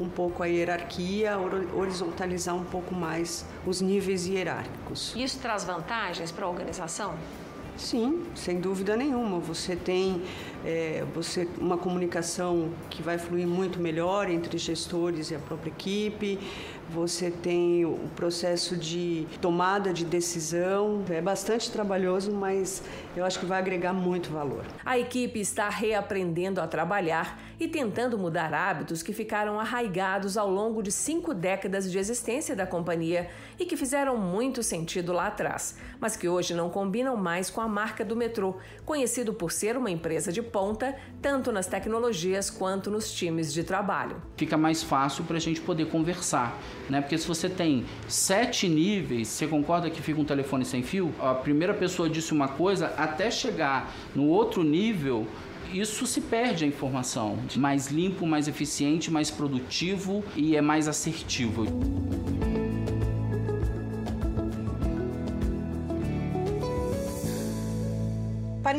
um 0.00 0.08
pouco 0.08 0.42
a 0.42 0.46
hierarquia, 0.46 1.38
horizontalizar 1.74 2.56
um 2.56 2.64
pouco 2.64 2.92
mais 2.94 3.44
os 3.64 3.80
níveis 3.80 4.26
hierárquicos. 4.26 5.14
Isso 5.14 5.38
traz 5.38 5.64
vantagens 5.64 6.32
para 6.32 6.46
a 6.46 6.48
organização? 6.48 7.14
Sim, 7.76 8.22
sem 8.34 8.60
dúvida 8.60 8.96
nenhuma. 8.96 9.40
Você 9.40 9.74
tem 9.74 10.22
é, 10.64 11.04
você, 11.12 11.46
uma 11.58 11.76
comunicação 11.76 12.70
que 12.88 13.02
vai 13.02 13.18
fluir 13.18 13.46
muito 13.46 13.80
melhor 13.80 14.30
entre 14.30 14.56
gestores 14.58 15.30
e 15.30 15.34
a 15.34 15.38
própria 15.38 15.70
equipe. 15.70 16.38
você 16.88 17.30
tem 17.30 17.84
o 17.84 17.98
processo 18.14 18.76
de 18.76 19.26
tomada 19.40 19.92
de 19.92 20.04
decisão. 20.04 21.04
É 21.10 21.20
bastante 21.20 21.70
trabalhoso, 21.70 22.30
mas 22.30 22.82
eu 23.16 23.24
acho 23.24 23.40
que 23.40 23.46
vai 23.46 23.58
agregar 23.58 23.92
muito 23.92 24.30
valor. 24.30 24.64
A 24.84 24.98
equipe 24.98 25.40
está 25.40 25.68
reaprendendo 25.68 26.60
a 26.60 26.66
trabalhar 26.66 27.40
e 27.58 27.68
tentando 27.68 28.18
mudar 28.18 28.52
hábitos 28.52 29.02
que 29.02 29.12
ficaram 29.12 29.58
arraigados 29.58 30.36
ao 30.36 30.50
longo 30.50 30.82
de 30.82 30.92
cinco 30.92 31.32
décadas 31.32 31.90
de 31.90 31.98
existência 31.98 32.54
da 32.54 32.66
companhia 32.66 33.28
e 33.58 33.64
que 33.64 33.76
fizeram 33.76 34.16
muito 34.16 34.62
sentido 34.62 35.12
lá 35.12 35.28
atrás, 35.28 35.76
mas 36.00 36.16
que 36.16 36.28
hoje 36.28 36.54
não 36.54 36.70
combinam 36.70 37.16
mais 37.16 37.50
com 37.50 37.60
a 37.60 37.68
marca 37.68 38.04
do 38.04 38.16
metrô, 38.16 38.56
conhecido 38.84 39.32
por 39.32 39.52
ser 39.52 39.76
uma 39.76 39.90
empresa 39.90 40.32
de 40.32 40.42
ponta, 40.42 40.94
tanto 41.20 41.52
nas 41.52 41.66
tecnologias 41.66 42.50
quanto 42.50 42.90
nos 42.90 43.12
times 43.12 43.52
de 43.52 43.64
trabalho. 43.64 44.16
Fica 44.36 44.56
mais 44.56 44.82
fácil 44.82 45.24
para 45.24 45.36
a 45.36 45.40
gente 45.40 45.60
poder 45.60 45.86
conversar, 45.86 46.58
né? 46.88 47.00
Porque 47.00 47.16
se 47.18 47.26
você 47.26 47.48
tem 47.48 47.84
sete 48.08 48.68
níveis, 48.68 49.28
você 49.28 49.46
concorda 49.46 49.90
que 49.90 50.02
fica 50.02 50.20
um 50.20 50.24
telefone 50.24 50.64
sem 50.64 50.82
fio? 50.82 51.12
A 51.20 51.34
primeira 51.34 51.74
pessoa 51.74 52.08
disse 52.08 52.32
uma 52.32 52.48
coisa, 52.48 52.94
até 52.96 53.30
chegar 53.30 53.92
no 54.14 54.26
outro 54.28 54.62
nível, 54.62 55.26
isso 55.72 56.06
se 56.06 56.20
perde 56.20 56.64
a 56.64 56.68
informação. 56.68 57.38
Mais 57.56 57.88
limpo, 57.88 58.26
mais 58.26 58.46
eficiente, 58.46 59.10
mais 59.10 59.30
produtivo 59.30 60.24
e 60.36 60.56
é 60.56 60.60
mais 60.60 60.86
assertivo. 60.86 61.66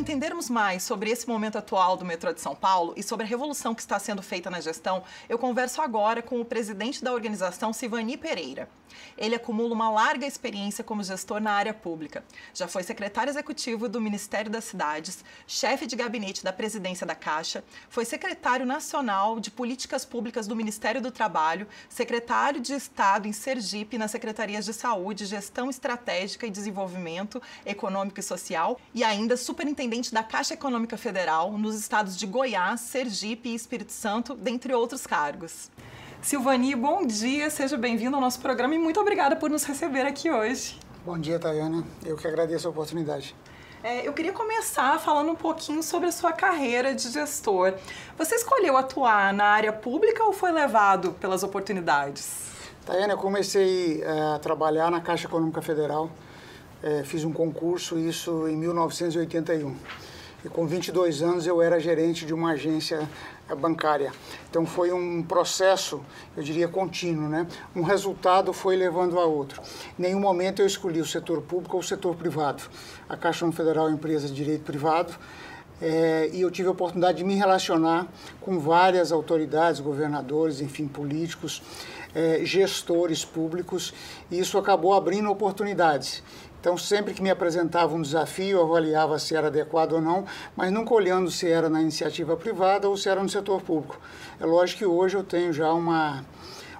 Entendermos 0.05 0.51
mais 0.51 0.83
sobre 0.83 1.09
esse 1.09 1.27
momento 1.27 1.57
atual 1.57 1.97
do 1.97 2.05
metrô 2.05 2.31
de 2.31 2.39
São 2.39 2.55
Paulo 2.55 2.93
e 2.95 3.01
sobre 3.01 3.25
a 3.25 3.27
revolução 3.27 3.73
que 3.73 3.81
está 3.81 3.97
sendo 3.97 4.21
feita 4.21 4.51
na 4.51 4.61
gestão, 4.61 5.03
eu 5.27 5.39
converso 5.39 5.81
agora 5.81 6.21
com 6.21 6.39
o 6.39 6.45
presidente 6.45 7.03
da 7.03 7.11
organização, 7.11 7.73
Sivani 7.73 8.15
Pereira. 8.15 8.69
Ele 9.17 9.35
acumula 9.35 9.73
uma 9.73 9.89
larga 9.89 10.25
experiência 10.25 10.83
como 10.83 11.03
gestor 11.03 11.41
na 11.41 11.51
área 11.51 11.73
pública. 11.73 12.23
Já 12.53 12.67
foi 12.67 12.83
secretário 12.83 13.31
executivo 13.31 13.89
do 13.89 13.99
Ministério 13.99 14.51
das 14.51 14.65
Cidades, 14.65 15.25
chefe 15.47 15.87
de 15.87 15.95
gabinete 15.95 16.43
da 16.43 16.53
presidência 16.53 17.05
da 17.05 17.15
Caixa, 17.15 17.63
foi 17.89 18.05
secretário 18.05 18.65
nacional 18.65 19.39
de 19.39 19.49
políticas 19.49 20.05
públicas 20.05 20.47
do 20.47 20.55
Ministério 20.55 21.01
do 21.01 21.11
Trabalho, 21.11 21.67
secretário 21.89 22.61
de 22.61 22.73
Estado 22.73 23.27
em 23.27 23.33
Sergipe 23.33 23.97
nas 23.97 24.11
secretarias 24.11 24.65
de 24.65 24.73
Saúde, 24.73 25.25
Gestão 25.25 25.67
Estratégica 25.67 26.45
e 26.45 26.51
Desenvolvimento 26.51 27.41
Econômico 27.65 28.19
e 28.19 28.23
Social 28.23 28.79
e 28.93 29.03
ainda 29.03 29.35
superintendente 29.35 29.94
da 30.01 30.21
Caixa 30.21 30.53
Econômica 30.53 30.97
Federal 30.97 31.57
nos 31.57 31.79
estados 31.79 32.17
de 32.17 32.27
Goiás, 32.27 32.81
Sergipe 32.81 33.49
e 33.49 33.55
Espírito 33.55 33.93
Santo, 33.93 34.35
dentre 34.35 34.73
outros 34.73 35.07
cargos. 35.07 35.71
Silvani, 36.21 36.75
bom 36.75 37.05
dia, 37.05 37.49
seja 37.49 37.77
bem-vindo 37.77 38.15
ao 38.15 38.21
nosso 38.21 38.39
programa 38.41 38.75
e 38.75 38.77
muito 38.77 38.99
obrigada 38.99 39.35
por 39.35 39.49
nos 39.49 39.63
receber 39.63 40.01
aqui 40.01 40.29
hoje. 40.29 40.77
Bom 41.05 41.17
dia, 41.17 41.39
Tayana. 41.39 41.85
Eu 42.05 42.17
que 42.17 42.27
agradeço 42.27 42.67
a 42.67 42.71
oportunidade. 42.71 43.35
É, 43.81 44.05
eu 44.07 44.11
queria 44.11 44.33
começar 44.33 44.99
falando 44.99 45.31
um 45.31 45.35
pouquinho 45.35 45.81
sobre 45.81 46.09
a 46.09 46.11
sua 46.11 46.33
carreira 46.33 46.93
de 46.93 47.09
gestor. 47.09 47.75
Você 48.17 48.35
escolheu 48.35 48.75
atuar 48.75 49.33
na 49.33 49.45
área 49.45 49.71
pública 49.71 50.23
ou 50.23 50.33
foi 50.33 50.51
levado 50.51 51.13
pelas 51.13 51.41
oportunidades? 51.43 52.49
Tayana, 52.85 53.13
eu 53.13 53.17
comecei 53.17 54.03
é, 54.03 54.35
a 54.35 54.39
trabalhar 54.39 54.91
na 54.91 54.99
Caixa 54.99 55.27
Econômica 55.27 55.61
Federal. 55.61 56.09
É, 56.87 57.03
fiz 57.03 57.23
um 57.23 57.33
concurso, 57.33 57.97
isso 57.97 58.47
em 58.47 58.55
1981. 58.55 59.75
E 60.45 60.49
com 60.49 60.67
22 60.67 61.23
anos 61.23 61.47
eu 61.47 61.59
era 61.59 61.79
gerente 61.79 62.27
de 62.27 62.31
uma 62.31 62.51
agência 62.51 63.09
bancária. 63.57 64.11
Então 64.47 64.67
foi 64.67 64.91
um 64.91 65.23
processo, 65.23 65.99
eu 66.37 66.43
diria, 66.43 66.67
contínuo, 66.67 67.27
né? 67.27 67.47
Um 67.75 67.81
resultado 67.81 68.53
foi 68.53 68.75
levando 68.75 69.19
a 69.19 69.25
outro. 69.25 69.63
Em 69.97 70.03
nenhum 70.03 70.19
momento 70.19 70.61
eu 70.61 70.67
escolhi 70.67 71.01
o 71.01 71.05
setor 71.07 71.41
público 71.41 71.75
ou 71.75 71.81
o 71.81 71.83
setor 71.83 72.15
privado. 72.15 72.61
A 73.09 73.17
Caixa 73.17 73.51
Federal 73.51 73.89
é 73.89 73.91
empresa 73.91 74.27
de 74.27 74.35
direito 74.35 74.63
privado, 74.63 75.17
é, 75.81 76.29
e 76.31 76.41
eu 76.41 76.51
tive 76.51 76.67
a 76.67 76.71
oportunidade 76.71 77.17
de 77.17 77.23
me 77.23 77.33
relacionar 77.33 78.07
com 78.39 78.59
várias 78.59 79.11
autoridades, 79.11 79.81
governadores, 79.81 80.61
enfim, 80.61 80.87
políticos, 80.87 81.63
é, 82.13 82.45
gestores 82.45 83.25
públicos, 83.25 83.93
e 84.31 84.39
isso 84.39 84.57
acabou 84.57 84.93
abrindo 84.93 85.29
oportunidades. 85.29 86.23
Então, 86.65 86.79
sempre 86.79 87.13
que 87.13 87.21
me 87.21 87.29
apresentava 87.29 87.93
um 87.93 88.01
desafio, 88.01 88.57
eu 88.57 88.63
avaliava 88.63 89.19
se 89.19 89.35
era 89.35 89.49
adequado 89.49 89.93
ou 89.93 90.01
não, 90.01 90.25
mas 90.55 90.71
nunca 90.71 90.95
olhando 90.95 91.29
se 91.29 91.47
era 91.47 91.69
na 91.69 91.79
iniciativa 91.79 92.35
privada 92.35 92.89
ou 92.89 92.97
se 92.97 93.07
era 93.07 93.21
no 93.21 93.29
setor 93.29 93.61
público. 93.61 94.01
É 94.39 94.47
lógico 94.47 94.79
que 94.79 94.85
hoje 94.87 95.15
eu 95.15 95.23
tenho 95.23 95.53
já 95.53 95.71
uma, 95.71 96.25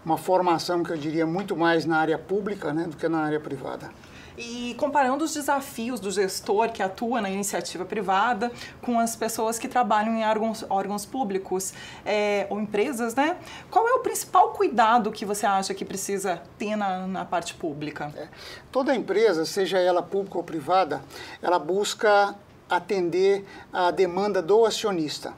uma 0.06 0.18
formação 0.18 0.84
que 0.84 0.92
eu 0.92 0.98
diria 0.98 1.26
muito 1.26 1.58
mais 1.58 1.84
na 1.86 1.98
área 1.98 2.18
pública 2.18 2.72
né, 2.72 2.84
do 2.84 2.96
que 2.96 3.10
na 3.10 3.20
área 3.20 3.40
privada. 3.40 3.90
E 4.38 4.76
comparando 4.78 5.24
os 5.24 5.34
desafios 5.34 6.00
do 6.00 6.12
gestor 6.12 6.70
que 6.70 6.84
atua 6.84 7.22
na 7.22 7.30
iniciativa 7.30 7.86
privada 7.86 8.52
com 8.82 9.00
as 9.00 9.16
pessoas 9.16 9.58
que 9.58 9.68
trabalham 9.68 10.14
em 10.14 10.26
órgãos, 10.26 10.66
órgãos 10.70 11.06
públicos 11.06 11.74
é, 12.06 12.46
ou 12.50 12.60
empresas, 12.60 13.16
né? 13.16 13.38
Qual 13.72 13.88
é 13.88 13.94
o 13.94 14.00
principal 14.00 14.50
cuidado 14.50 15.10
que 15.10 15.24
você 15.26 15.46
acha 15.46 15.74
que 15.74 15.86
precisa 15.86 16.42
ter 16.58 16.76
na, 16.76 17.08
na 17.08 17.24
parte 17.24 17.54
pública? 17.54 18.14
É. 18.16 18.28
Toda 18.72 18.94
empresa, 18.94 19.46
seja 19.46 19.80
ela 19.80 20.04
pública 20.04 20.38
ou 20.38 20.44
privada, 20.44 21.02
ela 21.42 21.58
busca 21.58 22.36
atender 22.70 23.46
a 23.72 23.90
demanda 23.90 24.42
do 24.42 24.66
acionista. 24.66 25.34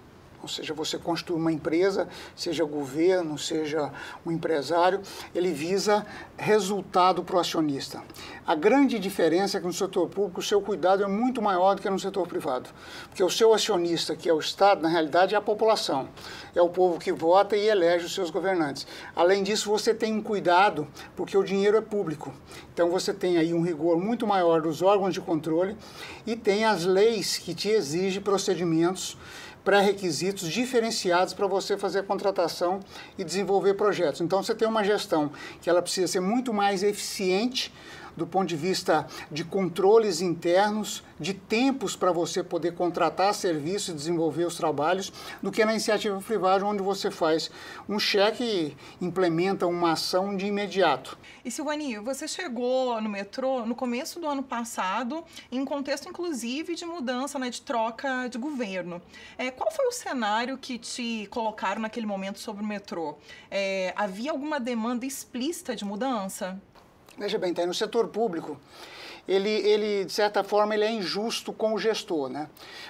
Ou 0.48 0.50
seja, 0.50 0.74
você 0.74 0.98
construi 0.98 1.38
uma 1.38 1.52
empresa, 1.52 2.08
seja 2.34 2.64
governo, 2.64 3.38
seja 3.38 3.92
um 4.26 4.32
empresário, 4.32 5.02
ele 5.36 5.52
visa 5.52 6.06
resultado 6.38 7.22
para 7.22 7.36
o 7.36 7.40
acionista. 7.40 8.02
A 8.46 8.56
grande 8.56 8.98
diferença 8.98 9.58
é 9.58 9.60
que 9.60 9.68
no 9.68 9.74
setor 9.74 10.08
público 10.08 10.40
o 10.40 10.44
seu 10.44 10.62
cuidado 10.62 11.04
é 11.04 11.08
muito 11.08 11.42
maior 11.42 11.76
do 11.76 11.82
que 11.82 11.90
no 11.90 12.00
setor 12.00 12.26
privado. 12.26 12.70
Porque 13.10 13.22
o 13.22 13.30
seu 13.30 13.54
acionista, 13.54 14.16
que 14.16 14.30
é 14.30 14.34
o 14.34 14.40
Estado, 14.40 14.82
na 14.82 14.88
realidade 14.88 15.36
é 15.36 15.38
a 15.38 15.42
população. 15.42 16.08
É 16.56 16.62
o 16.62 16.70
povo 16.70 16.98
que 16.98 17.12
vota 17.12 17.58
e 17.58 17.68
elege 17.68 18.06
os 18.06 18.16
seus 18.16 18.30
governantes. 18.30 18.88
Além 19.14 19.44
disso, 19.44 19.70
você 19.70 19.94
tem 19.94 20.14
um 20.14 20.24
cuidado 20.24 20.88
porque 21.14 21.38
o 21.38 21.44
dinheiro 21.44 21.76
é 21.76 21.82
público. 21.82 22.34
Então 22.74 22.90
você 22.90 23.14
tem 23.14 23.38
aí 23.38 23.54
um 23.54 23.62
rigor 23.62 24.00
muito 24.00 24.26
maior 24.26 24.62
dos 24.62 24.82
órgãos 24.82 25.14
de 25.14 25.20
controle 25.20 25.76
e 26.26 26.38
tem 26.38 26.64
as 26.64 26.86
leis 26.86 27.38
que 27.38 27.54
te 27.54 27.68
exigem 27.68 28.22
procedimentos 28.22 29.18
pré-requisitos 29.68 30.48
diferenciados 30.48 31.34
para 31.34 31.46
você 31.46 31.78
fazer 31.78 32.00
a 32.00 32.04
contratação 32.04 32.80
e 33.18 33.24
desenvolver 33.26 33.74
projetos. 33.74 34.22
Então 34.22 34.42
você 34.42 34.56
tem 34.56 34.66
uma 34.66 34.82
gestão 34.82 35.30
que 35.62 35.70
ela 35.70 35.82
precisa 35.82 36.08
ser 36.08 36.22
muito 36.22 36.54
mais 36.54 36.84
eficiente 36.84 37.74
do 38.18 38.26
ponto 38.26 38.48
de 38.50 38.56
vista 38.56 39.08
de 39.32 39.46
controles 39.46 40.20
internos, 40.20 41.04
de 41.20 41.34
tempos 41.34 41.96
para 41.96 42.12
você 42.12 42.44
poder 42.44 42.74
contratar 42.74 43.34
serviços 43.34 43.90
e 43.90 43.94
desenvolver 43.94 44.46
os 44.46 44.58
trabalhos, 44.58 45.14
do 45.42 45.52
que 45.52 45.64
na 45.64 45.72
iniciativa 45.72 46.20
privada, 46.20 46.66
onde 46.66 46.82
você 46.82 47.10
faz 47.10 47.50
um 47.88 48.00
cheque 48.00 48.44
e 49.00 49.06
implementa 49.06 49.68
uma 49.68 49.94
ação 49.94 50.36
de 50.36 50.48
imediato. 50.48 51.18
E 51.46 51.52
Silvani, 51.52 51.98
você 52.00 52.28
chegou 52.28 53.00
no 53.02 53.10
metrô 53.10 53.66
no 53.66 53.76
começo 53.76 54.20
do 54.20 54.28
ano 54.28 54.44
passado, 54.44 55.24
em 55.52 55.64
contexto 55.64 56.10
inclusive 56.10 56.76
de 56.76 56.86
mudança, 56.86 57.38
né, 57.38 57.50
de 57.50 57.62
troca 57.62 58.28
de 58.28 58.38
governo. 58.38 59.02
É, 59.38 59.52
qual 59.52 59.72
foi 59.72 59.86
o 59.88 59.92
cenário 59.92 60.58
que 60.58 60.78
te 60.78 61.28
colocaram 61.30 61.82
naquele 61.82 62.06
momento 62.06 62.40
sobre 62.40 62.64
o 62.64 62.68
metrô? 62.68 63.18
É, 63.50 63.94
havia 63.96 64.32
alguma 64.32 64.60
demanda 64.60 65.06
explícita 65.06 65.76
de 65.76 65.86
mudança? 65.86 66.60
Veja 67.18 67.40
bem, 67.40 67.54
tá 67.54 67.64
aí 67.64 67.68
no 67.68 67.74
setor 67.74 68.10
público, 68.10 68.60
ele, 69.28 69.50
ele, 69.50 70.06
de 70.06 70.12
certa 70.14 70.44
forma, 70.44 70.74
ele 70.74 70.86
é 70.86 70.92
injusto 70.92 71.52
com 71.52 71.74
o 71.74 71.80
gestor. 71.80 72.30
Né? 72.30 72.48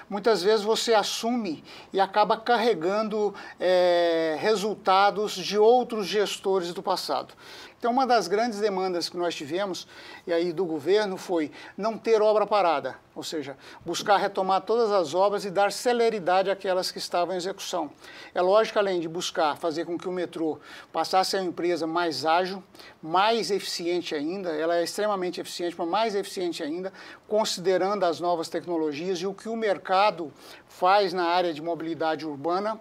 Muitas 0.08 0.42
vezes 0.42 0.64
você 0.64 0.94
assume 0.94 1.64
e 1.92 1.98
acaba 1.98 2.36
carregando 2.36 3.34
é, 3.58 4.36
resultados 4.38 5.32
de 5.32 5.58
outros 5.58 6.06
gestores 6.06 6.72
do 6.72 6.82
passado. 6.82 7.34
Então, 7.78 7.92
uma 7.92 8.04
das 8.04 8.26
grandes 8.26 8.58
demandas 8.58 9.08
que 9.08 9.16
nós 9.16 9.36
tivemos, 9.36 9.86
e 10.26 10.32
aí 10.32 10.52
do 10.52 10.64
governo, 10.64 11.16
foi 11.16 11.52
não 11.76 11.96
ter 11.96 12.20
obra 12.20 12.44
parada, 12.44 12.96
ou 13.14 13.22
seja, 13.22 13.56
buscar 13.86 14.16
retomar 14.16 14.62
todas 14.62 14.90
as 14.90 15.14
obras 15.14 15.44
e 15.44 15.50
dar 15.50 15.70
celeridade 15.70 16.50
àquelas 16.50 16.90
que 16.90 16.98
estavam 16.98 17.34
em 17.34 17.36
execução. 17.36 17.88
É 18.34 18.42
lógico, 18.42 18.80
além 18.80 18.98
de 18.98 19.08
buscar 19.08 19.56
fazer 19.56 19.84
com 19.84 19.96
que 19.96 20.08
o 20.08 20.12
metrô 20.12 20.58
passasse 20.92 21.36
a 21.36 21.40
uma 21.40 21.46
empresa 21.46 21.86
mais 21.86 22.26
ágil, 22.26 22.64
mais 23.00 23.48
eficiente 23.48 24.12
ainda, 24.12 24.50
ela 24.50 24.76
é 24.76 24.82
extremamente 24.82 25.40
eficiente, 25.40 25.76
mas 25.78 25.88
mais 25.88 26.14
eficiente 26.16 26.64
ainda, 26.64 26.92
considerando 27.28 28.02
as 28.02 28.18
novas 28.18 28.48
tecnologias 28.48 29.20
e 29.20 29.26
o 29.26 29.32
que 29.32 29.48
o 29.48 29.54
mercado 29.54 30.32
faz 30.66 31.12
na 31.12 31.26
área 31.26 31.54
de 31.54 31.62
mobilidade 31.62 32.26
urbana 32.26 32.80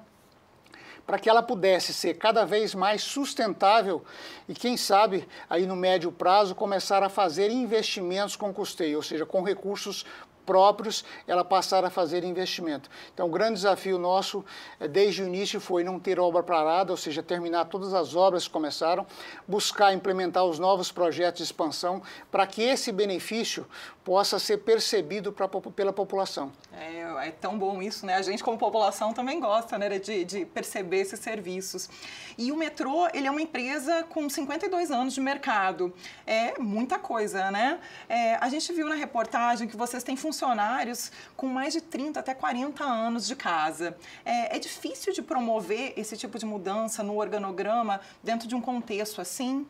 para 1.07 1.17
que 1.17 1.29
ela 1.29 1.41
pudesse 1.41 1.93
ser 1.93 2.15
cada 2.15 2.45
vez 2.45 2.75
mais 2.75 3.01
sustentável 3.01 4.03
e, 4.47 4.53
quem 4.53 4.75
sabe, 4.75 5.25
aí 5.49 5.65
no 5.65 5.75
médio 5.75 6.11
prazo, 6.11 6.53
começar 6.53 7.01
a 7.01 7.07
fazer 7.07 7.49
investimentos 7.49 8.35
com 8.35 8.53
custeio, 8.53 8.97
ou 8.97 9.03
seja, 9.03 9.25
com 9.25 9.41
recursos 9.41 10.05
próprios, 10.47 11.03
ela 11.27 11.43
passar 11.43 11.83
a 11.83 11.89
fazer 11.89 12.23
investimento. 12.23 12.89
Então, 13.13 13.27
o 13.27 13.29
grande 13.29 13.55
desafio 13.55 13.99
nosso, 13.99 14.45
eh, 14.79 14.87
desde 14.87 15.21
o 15.21 15.27
início, 15.27 15.59
foi 15.59 15.83
não 15.83 15.99
ter 15.99 16.19
obra 16.19 16.41
parada, 16.41 16.91
ou 16.93 16.97
seja, 16.97 17.21
terminar 17.21 17.65
todas 17.65 17.93
as 17.93 18.15
obras 18.15 18.45
que 18.45 18.53
começaram, 18.53 19.05
buscar 19.45 19.93
implementar 19.93 20.45
os 20.45 20.57
novos 20.57 20.89
projetos 20.89 21.39
de 21.39 21.43
expansão 21.43 22.01
para 22.31 22.47
que 22.47 22.61
esse 22.61 22.93
benefício 22.93 23.67
possa 24.07 24.39
ser 24.39 24.59
percebido 24.59 25.33
pra, 25.33 25.49
pela 25.49 25.91
população. 25.91 26.49
É, 26.71 27.27
é, 27.27 27.31
tão 27.31 27.59
bom 27.59 27.81
isso, 27.81 28.05
né? 28.05 28.15
A 28.15 28.21
gente, 28.21 28.41
como 28.41 28.57
população, 28.57 29.11
também 29.11 29.37
gosta 29.37 29.77
né, 29.77 29.99
de, 29.99 30.23
de 30.23 30.45
perceber 30.45 31.01
esses 31.01 31.19
serviços. 31.19 31.89
E 32.37 32.49
o 32.49 32.55
metrô, 32.55 33.09
ele 33.13 33.27
é 33.27 33.31
uma 33.31 33.41
empresa 33.41 34.03
com 34.03 34.29
52 34.29 34.91
anos 34.91 35.13
de 35.13 35.19
mercado. 35.19 35.93
É 36.25 36.57
muita 36.57 36.97
coisa, 36.97 37.51
né? 37.51 37.79
É, 38.07 38.35
a 38.35 38.47
gente 38.47 38.71
viu 38.71 38.87
na 38.87 38.95
reportagem 38.95 39.67
que 39.67 39.75
vocês 39.75 40.03
têm 40.03 40.15
funcionários 40.37 41.11
com 41.35 41.47
mais 41.47 41.73
de 41.73 41.81
30 41.81 42.19
até 42.19 42.33
40 42.35 42.83
anos 42.83 43.25
de 43.25 43.35
casa. 43.35 43.97
É, 44.23 44.55
é 44.55 44.59
difícil 44.59 45.11
de 45.11 45.21
promover 45.21 45.93
esse 45.97 46.15
tipo 46.15 46.37
de 46.37 46.45
mudança 46.45 47.01
no 47.01 47.17
organograma 47.17 47.99
dentro 48.23 48.47
de 48.47 48.53
um 48.53 48.61
contexto 48.61 49.19
assim? 49.19 49.65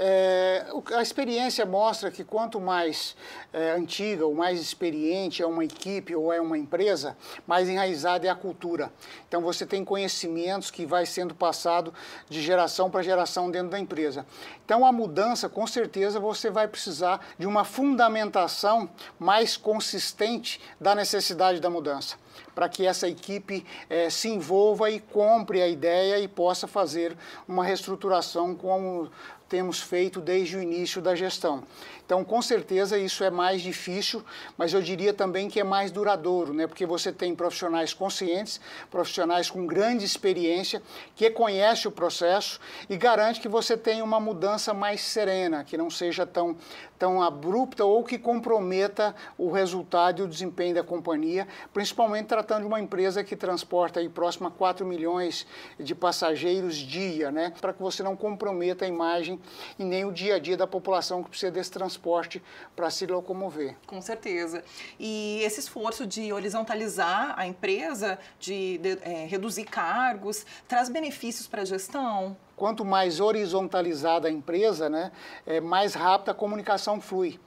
É, 0.00 0.64
a 0.94 1.02
experiência 1.02 1.66
mostra 1.66 2.08
que 2.08 2.22
quanto 2.22 2.60
mais 2.60 3.16
é, 3.52 3.72
antiga 3.72 4.24
ou 4.24 4.32
mais 4.32 4.60
experiente 4.60 5.42
é 5.42 5.46
uma 5.46 5.64
equipe 5.64 6.14
ou 6.14 6.32
é 6.32 6.40
uma 6.40 6.56
empresa, 6.56 7.16
mais 7.44 7.68
enraizada 7.68 8.24
é 8.24 8.30
a 8.30 8.34
cultura. 8.34 8.92
Então 9.26 9.40
você 9.40 9.66
tem 9.66 9.84
conhecimentos 9.84 10.70
que 10.70 10.86
vai 10.86 11.04
sendo 11.04 11.34
passado 11.34 11.92
de 12.28 12.40
geração 12.40 12.88
para 12.88 13.02
geração 13.02 13.50
dentro 13.50 13.70
da 13.70 13.78
empresa. 13.78 14.24
Então 14.64 14.86
a 14.86 14.92
mudança, 14.92 15.48
com 15.48 15.66
certeza, 15.66 16.20
você 16.20 16.48
vai 16.48 16.68
precisar 16.68 17.20
de 17.36 17.46
uma 17.46 17.64
fundamentação 17.64 18.88
mais 19.18 19.56
consistente 19.56 20.60
da 20.80 20.94
necessidade 20.94 21.60
da 21.60 21.68
mudança 21.68 22.16
para 22.54 22.68
que 22.68 22.86
essa 22.86 23.08
equipe 23.08 23.64
é, 23.88 24.10
se 24.10 24.28
envolva 24.28 24.90
e 24.90 24.98
compre 24.98 25.62
a 25.62 25.68
ideia 25.68 26.18
e 26.18 26.26
possa 26.26 26.66
fazer 26.66 27.16
uma 27.46 27.64
reestruturação 27.64 28.54
como 28.54 29.10
temos 29.48 29.80
feito 29.80 30.20
desde 30.20 30.56
o 30.56 30.62
início 30.62 31.00
da 31.00 31.14
gestão. 31.14 31.64
Então, 32.08 32.24
com 32.24 32.40
certeza, 32.40 32.96
isso 32.98 33.22
é 33.22 33.28
mais 33.28 33.60
difícil, 33.60 34.24
mas 34.56 34.72
eu 34.72 34.80
diria 34.80 35.12
também 35.12 35.46
que 35.46 35.60
é 35.60 35.62
mais 35.62 35.90
duradouro, 35.90 36.54
né? 36.54 36.66
porque 36.66 36.86
você 36.86 37.12
tem 37.12 37.34
profissionais 37.34 37.92
conscientes, 37.92 38.58
profissionais 38.90 39.50
com 39.50 39.66
grande 39.66 40.06
experiência, 40.06 40.82
que 41.14 41.28
conhecem 41.28 41.86
o 41.86 41.92
processo 41.92 42.58
e 42.88 42.96
garante 42.96 43.40
que 43.40 43.48
você 43.48 43.76
tenha 43.76 44.02
uma 44.02 44.18
mudança 44.18 44.72
mais 44.72 45.02
serena, 45.02 45.64
que 45.64 45.76
não 45.76 45.90
seja 45.90 46.24
tão, 46.24 46.56
tão 46.98 47.22
abrupta 47.22 47.84
ou 47.84 48.02
que 48.02 48.16
comprometa 48.16 49.14
o 49.36 49.50
resultado 49.50 50.22
e 50.22 50.24
o 50.24 50.28
desempenho 50.28 50.76
da 50.76 50.82
companhia, 50.82 51.46
principalmente 51.74 52.28
tratando 52.28 52.62
de 52.62 52.68
uma 52.68 52.80
empresa 52.80 53.22
que 53.22 53.36
transporta 53.36 54.00
aí 54.00 54.08
próximo 54.08 54.48
a 54.48 54.50
4 54.50 54.86
milhões 54.86 55.46
de 55.78 55.94
passageiros 55.94 56.74
dia, 56.74 57.30
né? 57.30 57.52
para 57.60 57.74
que 57.74 57.82
você 57.82 58.02
não 58.02 58.16
comprometa 58.16 58.86
a 58.86 58.88
imagem 58.88 59.38
e 59.78 59.84
nem 59.84 60.06
o 60.06 60.10
dia 60.10 60.36
a 60.36 60.38
dia 60.38 60.56
da 60.56 60.66
população 60.66 61.22
que 61.22 61.28
precisa 61.28 61.52
desse 61.52 61.70
transporte 61.70 61.97
transporte 61.98 62.42
para 62.74 62.88
se 62.90 63.06
locomover. 63.06 63.76
Com 63.86 64.00
certeza. 64.00 64.62
E 64.98 65.40
esse 65.42 65.60
esforço 65.60 66.06
de 66.06 66.32
horizontalizar 66.32 67.34
a 67.36 67.46
empresa, 67.46 68.18
de, 68.38 68.78
de 68.78 68.98
é, 69.02 69.26
reduzir 69.26 69.64
cargos, 69.64 70.46
traz 70.66 70.88
benefícios 70.88 71.46
para 71.46 71.62
a 71.62 71.64
gestão? 71.64 72.36
Quanto 72.56 72.84
mais 72.84 73.20
horizontalizada 73.20 74.28
a 74.28 74.30
empresa, 74.30 74.88
né, 74.88 75.12
é, 75.46 75.60
mais 75.60 75.94
rápida 75.94 76.32
a 76.32 76.34
comunicação 76.34 77.00
flui. 77.00 77.38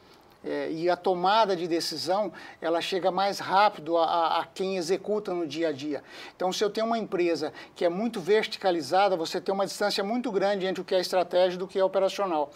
É, 0.43 0.71
e 0.71 0.89
a 0.89 0.95
tomada 0.95 1.55
de 1.55 1.67
decisão 1.67 2.33
ela 2.59 2.81
chega 2.81 3.11
mais 3.11 3.37
rápido 3.37 3.95
a, 3.95 4.39
a, 4.39 4.45
quem 4.45 4.75
executa 4.75 5.35
no 5.35 5.45
dia 5.45 5.69
a 5.69 5.71
dia. 5.71 6.03
Então, 6.35 6.51
se 6.51 6.63
eu 6.63 6.69
tenho 6.69 6.87
uma 6.87 6.97
empresa 6.97 7.53
que 7.75 7.85
é 7.85 7.89
muito 7.89 8.19
verticalizada, 8.19 9.15
você 9.15 9.39
tem 9.39 9.53
uma 9.53 9.67
distância 9.67 10.03
muito 10.03 10.31
grande 10.31 10.65
entre 10.65 10.81
o 10.81 10.85
que 10.85 10.95
é 10.95 10.99
estratégia 10.99 11.59
do 11.59 11.67
que 11.67 11.77
é 11.77 11.83
operacional. 11.83 12.51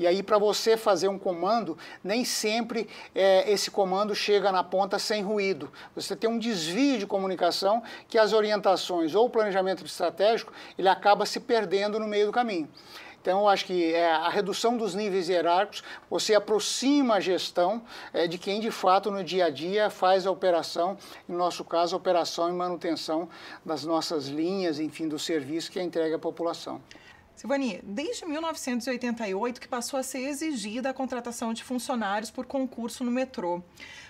E 0.00 0.06
aí, 0.06 0.20
para 0.20 0.36
você 0.36 0.76
fazer 0.76 1.06
um 1.06 1.18
comando, 1.18 1.78
nem 2.02 2.24
sempre 2.24 2.88
é, 3.14 3.48
esse 3.50 3.70
comando 3.70 4.16
chega 4.16 4.50
na 4.50 4.64
ponta 4.64 4.98
sem 4.98 5.22
ruído. 5.22 5.70
Você 5.94 6.16
tem 6.16 6.28
um 6.28 6.38
desvio 6.38 6.98
de 6.98 7.06
comunicação 7.06 7.82
que 8.08 8.18
as 8.18 8.32
orientações 8.32 9.14
ou 9.14 9.26
o 9.26 9.30
planejamento 9.30 9.84
estratégico 9.84 10.52
ele 10.76 10.88
acaba 10.88 11.24
se 11.24 11.38
perdendo 11.38 12.00
no 12.00 12.06
meio 12.08 12.26
do 12.26 12.32
caminho. 12.32 12.68
Então, 13.28 13.46
acho 13.46 13.66
que 13.66 13.92
é, 13.92 14.10
a 14.10 14.30
redução 14.30 14.74
dos 14.74 14.94
níveis 14.94 15.28
hierárquicos, 15.28 15.84
você 16.08 16.34
aproxima 16.34 17.16
a 17.16 17.20
gestão 17.20 17.82
é, 18.10 18.26
de 18.26 18.38
quem, 18.38 18.58
de 18.58 18.70
fato, 18.70 19.10
no 19.10 19.22
dia 19.22 19.44
a 19.44 19.50
dia 19.50 19.90
faz 19.90 20.26
a 20.26 20.30
operação, 20.30 20.96
no 21.28 21.36
nosso 21.36 21.62
caso, 21.62 21.94
a 21.94 21.98
operação 21.98 22.48
e 22.48 22.52
manutenção 22.54 23.28
das 23.62 23.84
nossas 23.84 24.28
linhas, 24.28 24.80
enfim, 24.80 25.06
do 25.06 25.18
serviço 25.18 25.70
que 25.70 25.78
é 25.78 25.82
entregue 25.82 26.14
à 26.14 26.18
população. 26.18 26.80
Silvani, 27.38 27.80
desde 27.84 28.26
1988 28.26 29.60
que 29.60 29.68
passou 29.68 29.96
a 29.96 30.02
ser 30.02 30.18
exigida 30.28 30.90
a 30.90 30.92
contratação 30.92 31.54
de 31.54 31.62
funcionários 31.62 32.32
por 32.32 32.46
concurso 32.46 33.04
no 33.04 33.12
metrô 33.12 33.62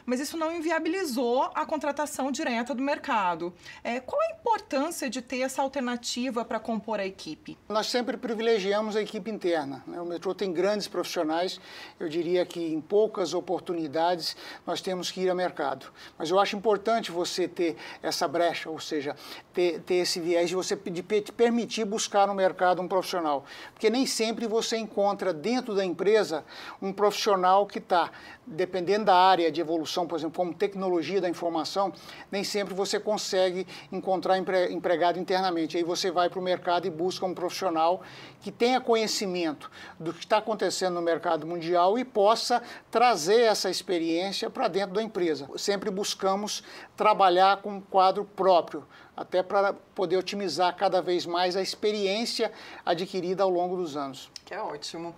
mas 0.09 0.21
isso 0.21 0.39
não 0.39 0.51
inviabilizou 0.51 1.51
a 1.55 1.67
contratação 1.67 2.33
direta 2.33 2.75
do 2.75 2.83
mercado. 2.83 3.53
É, 3.85 4.01
qual 4.01 4.19
a 4.23 4.41
importância 4.41 5.11
de 5.11 5.21
ter 5.21 5.41
essa 5.41 5.61
alternativa 5.61 6.47
para 6.47 6.59
compor 6.59 6.99
a 6.99 7.05
equipe? 7.05 7.59
Nós 7.69 7.89
sempre 7.89 8.17
privilegiamos 8.17 8.97
a 8.97 9.03
equipe 9.03 9.31
interna. 9.31 9.85
Né? 9.87 10.01
O 10.01 10.07
metrô 10.07 10.35
tem 10.35 10.51
grandes 10.51 10.89
profissionais, 10.89 11.61
eu 12.01 12.09
diria 12.09 12.47
que 12.47 12.59
em 12.59 12.81
poucas 12.81 13.35
oportunidades 13.35 14.35
nós 14.67 14.81
temos 14.81 15.11
que 15.11 15.21
ir 15.21 15.29
ao 15.29 15.37
mercado. 15.37 15.93
Mas 16.17 16.31
eu 16.31 16.41
acho 16.41 16.57
importante 16.57 17.13
você 17.13 17.47
ter 17.47 17.77
essa 18.03 18.27
brecha, 18.27 18.71
ou 18.71 18.81
seja, 18.81 19.15
ter, 19.59 19.81
ter 19.81 19.95
esse 19.97 20.21
viés 20.21 20.49
de 20.49 20.55
você 20.55 20.77
de 20.77 21.03
permitir 21.03 21.85
buscar 21.85 22.29
no 22.29 22.35
mercado 22.35 22.81
um 22.81 22.87
profissional. 22.87 23.45
Porque 23.73 23.91
nem 23.91 24.07
sempre 24.07 24.47
você 24.47 24.77
encontra 24.77 25.33
dentro 25.33 25.75
da 25.75 25.85
empresa 25.85 26.45
um 26.81 26.93
profissional 26.93 27.67
que 27.67 27.79
está, 27.79 28.13
dependendo 28.51 29.07
da 29.07 29.15
área 29.15 29.51
de 29.51 29.61
evolução 29.61 30.07
por 30.07 30.17
exemplo, 30.17 30.37
como 30.37 30.55
tecnologia 30.55 31.21
da 31.21 31.29
informação, 31.29 31.93
nem 32.31 32.43
sempre 32.43 32.75
você 32.75 32.99
consegue 32.99 33.67
encontrar 33.93 34.39
empregado 34.39 35.19
internamente. 35.19 35.77
Aí 35.77 35.83
você 35.83 36.11
vai 36.11 36.29
para 36.29 36.39
o 36.39 36.43
mercado 36.43 36.87
e 36.87 36.91
busca 36.91 37.25
um 37.27 37.35
profissional 37.35 38.03
que 38.41 38.51
tenha 38.51 38.81
conhecimento 38.81 39.71
do 39.99 40.13
que 40.13 40.21
está 40.21 40.39
acontecendo 40.39 40.95
no 40.95 41.03
mercado 41.03 41.47
mundial 41.47 41.99
e 41.99 42.05
possa 42.05 42.63
trazer 42.91 43.43
essa 43.43 43.71
experiência 43.71 44.49
para 44.51 44.69
dentro 44.69 44.95
da 44.95 45.03
empresa. 45.03 45.49
Sempre 45.57 45.91
buscamos 45.91 46.63
trabalhar 46.97 47.59
com 47.59 47.75
um 47.75 47.81
quadro 47.81 48.25
próprio 48.25 48.85
até 49.19 49.43
para 49.43 49.73
poder 49.73 50.17
otimizar 50.17 50.75
cada 50.77 51.03
vez 51.03 51.27
mais 51.27 51.57
a 51.57 51.61
experiência 51.61 52.53
adquirida 52.87 53.43
ao 53.43 53.51
longo 53.51 53.77
dos 53.77 53.97
anos. 53.97 54.31
Que 54.45 54.55
é 54.55 54.63
ótimo. 54.63 55.13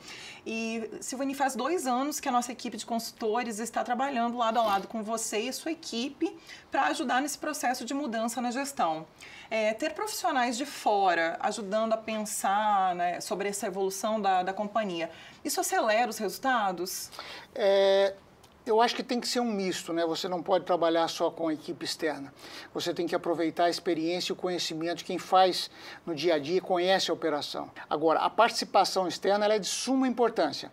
E, 0.46 0.90
Silvani, 1.00 1.34
faz 1.34 1.54
dois 1.54 1.86
anos 1.86 2.18
que 2.18 2.26
a 2.26 2.32
nossa 2.32 2.50
equipe 2.50 2.78
de 2.78 2.86
consultores 3.20 3.58
está 3.58 3.84
trabalhando 3.84 4.38
lado 4.38 4.58
a 4.58 4.62
lado 4.62 4.88
com 4.88 5.02
você 5.02 5.40
e 5.40 5.52
sua 5.52 5.72
equipe 5.72 6.34
para 6.70 6.84
ajudar 6.86 7.20
nesse 7.20 7.36
processo 7.36 7.84
de 7.84 7.92
mudança 7.92 8.40
na 8.40 8.50
gestão. 8.50 9.06
É, 9.50 9.74
ter 9.74 9.92
profissionais 9.92 10.56
de 10.56 10.64
fora 10.64 11.36
ajudando 11.40 11.92
a 11.92 11.98
pensar 11.98 12.94
né, 12.94 13.20
sobre 13.20 13.48
essa 13.48 13.66
evolução 13.66 14.20
da, 14.20 14.42
da 14.42 14.54
companhia, 14.54 15.10
isso 15.44 15.60
acelera 15.60 16.08
os 16.08 16.16
resultados? 16.16 17.10
É, 17.54 18.14
eu 18.64 18.80
acho 18.80 18.94
que 18.94 19.02
tem 19.02 19.18
que 19.20 19.26
ser 19.26 19.40
um 19.40 19.50
misto, 19.50 19.92
né? 19.92 20.04
Você 20.06 20.28
não 20.28 20.42
pode 20.42 20.64
trabalhar 20.64 21.08
só 21.08 21.30
com 21.30 21.48
a 21.48 21.52
equipe 21.52 21.84
externa. 21.84 22.32
Você 22.72 22.92
tem 22.92 23.06
que 23.06 23.14
aproveitar 23.14 23.64
a 23.64 23.70
experiência 23.70 24.32
e 24.32 24.34
o 24.34 24.36
conhecimento 24.36 24.98
de 24.98 25.04
quem 25.04 25.18
faz 25.18 25.70
no 26.04 26.14
dia 26.14 26.34
a 26.34 26.38
dia 26.38 26.58
e 26.58 26.60
conhece 26.60 27.10
a 27.10 27.14
operação. 27.14 27.70
Agora, 27.88 28.20
a 28.20 28.30
participação 28.30 29.08
externa 29.08 29.46
é 29.46 29.58
de 29.58 29.66
suma 29.66 30.06
importância, 30.06 30.70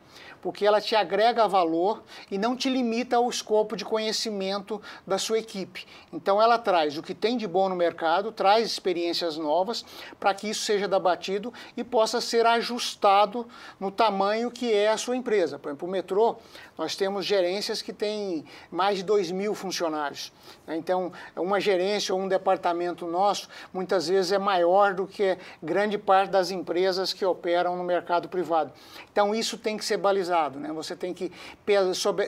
porque 0.48 0.66
ela 0.66 0.80
te 0.80 0.96
agrega 0.96 1.46
valor 1.46 2.02
e 2.32 2.38
não 2.38 2.56
te 2.56 2.70
limita 2.70 3.18
ao 3.18 3.30
escopo 3.30 3.76
de 3.76 3.84
conhecimento 3.84 4.82
da 5.06 5.18
sua 5.18 5.40
equipe. 5.40 5.86
Então, 6.14 6.42
ela 6.42 6.58
traz 6.58 6.98
o 6.98 7.04
que 7.04 7.14
tem 7.14 7.36
de 7.36 7.46
bom 7.46 7.68
no 7.68 7.76
mercado, 7.76 8.32
traz 8.32 8.66
experiências 8.66 9.36
novas 9.36 9.84
para 10.18 10.34
que 10.34 10.50
isso 10.50 10.62
seja 10.62 10.88
debatido 10.88 11.54
e 11.76 11.84
possa 11.84 12.22
ser 12.22 12.46
ajustado 12.46 13.46
no 13.78 13.92
tamanho 13.92 14.50
que 14.50 14.74
é 14.74 14.88
a 14.88 14.96
sua 14.96 15.18
empresa. 15.18 15.60
Por 15.60 15.68
exemplo, 15.68 15.86
o 15.86 15.92
metrô, 15.92 16.38
nós 16.78 16.96
temos 16.96 17.26
gerências 17.26 17.82
que 17.82 17.92
têm 17.92 18.46
mais 18.72 19.00
de 19.00 19.04
2 19.04 19.32
mil 19.32 19.54
funcionários. 19.54 20.32
Né? 20.66 20.78
Então, 20.78 21.12
uma 21.36 21.60
gerência 21.60 22.16
ou 22.16 22.22
um 22.22 22.28
departamento 22.30 23.06
nosso, 23.06 23.50
muitas 23.74 24.08
vezes 24.08 24.32
é 24.32 24.40
maior 24.40 24.94
do 24.94 25.06
que 25.06 25.38
grande 25.62 25.98
parte 25.98 26.30
das 26.30 26.52
empresas 26.52 27.12
que 27.12 27.26
operam 27.26 27.76
no 27.76 27.84
mercado 27.84 28.30
privado. 28.30 28.72
Então, 29.12 29.36
isso 29.36 29.58
tem 29.58 29.76
que 29.76 29.84
ser 29.84 29.98
balizado. 29.98 30.37
Né? 30.60 30.72
Você 30.74 30.96
tem 30.96 31.14
que 31.14 31.32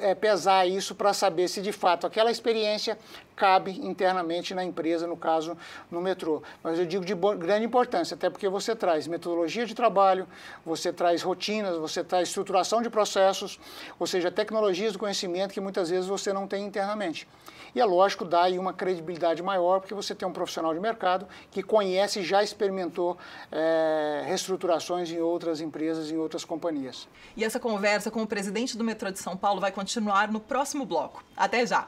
é, 0.02 0.16
pesar 0.16 0.68
isso 0.68 0.96
para 0.96 1.14
saber 1.14 1.48
se, 1.48 1.62
de 1.62 1.72
fato, 1.72 2.06
aquela 2.08 2.32
experiência 2.32 2.98
cabe 3.40 3.72
internamente 3.88 4.54
na 4.54 4.66
empresa, 4.66 5.08
no 5.08 5.16
caso, 5.16 5.58
no 5.90 6.02
metrô. 6.02 6.44
Mas 6.62 6.78
eu 6.78 6.86
digo 6.86 7.06
de 7.06 7.16
grande 7.16 7.66
importância, 7.66 8.16
até 8.16 8.30
porque 8.30 8.50
você 8.50 8.76
traz 8.76 9.08
metodologia 9.08 9.66
de 9.66 9.74
trabalho, 9.74 10.28
você 10.66 10.92
traz 10.92 11.22
rotinas, 11.22 11.78
você 11.78 12.04
traz 12.04 12.28
estruturação 12.28 12.82
de 12.82 12.90
processos, 12.90 13.58
ou 13.98 14.06
seja, 14.06 14.30
tecnologias 14.30 14.92
do 14.92 15.00
conhecimento 15.00 15.54
que 15.54 15.62
muitas 15.62 15.90
vezes 15.90 16.06
você 16.06 16.34
não 16.34 16.46
tem 16.46 16.66
internamente. 16.66 17.26
E 17.74 17.80
é 17.80 17.86
lógico, 17.86 18.26
dá 18.26 18.44
aí 18.44 18.60
uma 18.60 18.74
credibilidade 18.74 19.42
maior, 19.42 19.80
porque 19.80 19.94
você 19.94 20.14
tem 20.14 20.28
um 20.28 20.34
profissional 20.34 20.74
de 20.74 20.80
mercado 20.82 21.26
que 21.50 21.64
conhece 21.64 22.20
e 22.20 22.24
já 22.24 22.44
experimentou 22.44 23.18
é, 23.52 24.24
reestruturações 24.26 25.10
em 25.12 25.20
outras 25.20 25.62
empresas, 25.62 26.12
em 26.12 26.18
outras 26.18 26.44
companhias. 26.44 27.08
E 27.38 27.44
essa 27.46 27.60
conversa 27.60 28.12
com 28.12 28.22
o 28.22 28.28
presidente 28.28 28.76
do 28.76 28.84
metrô 28.84 29.12
de 29.12 29.20
São 29.20 29.38
Paulo 29.38 29.62
vai 29.62 29.72
continuar 29.72 30.30
no 30.30 30.40
próximo 30.42 30.86
bloco. 30.86 31.24
Até 31.38 31.66
já! 31.66 31.88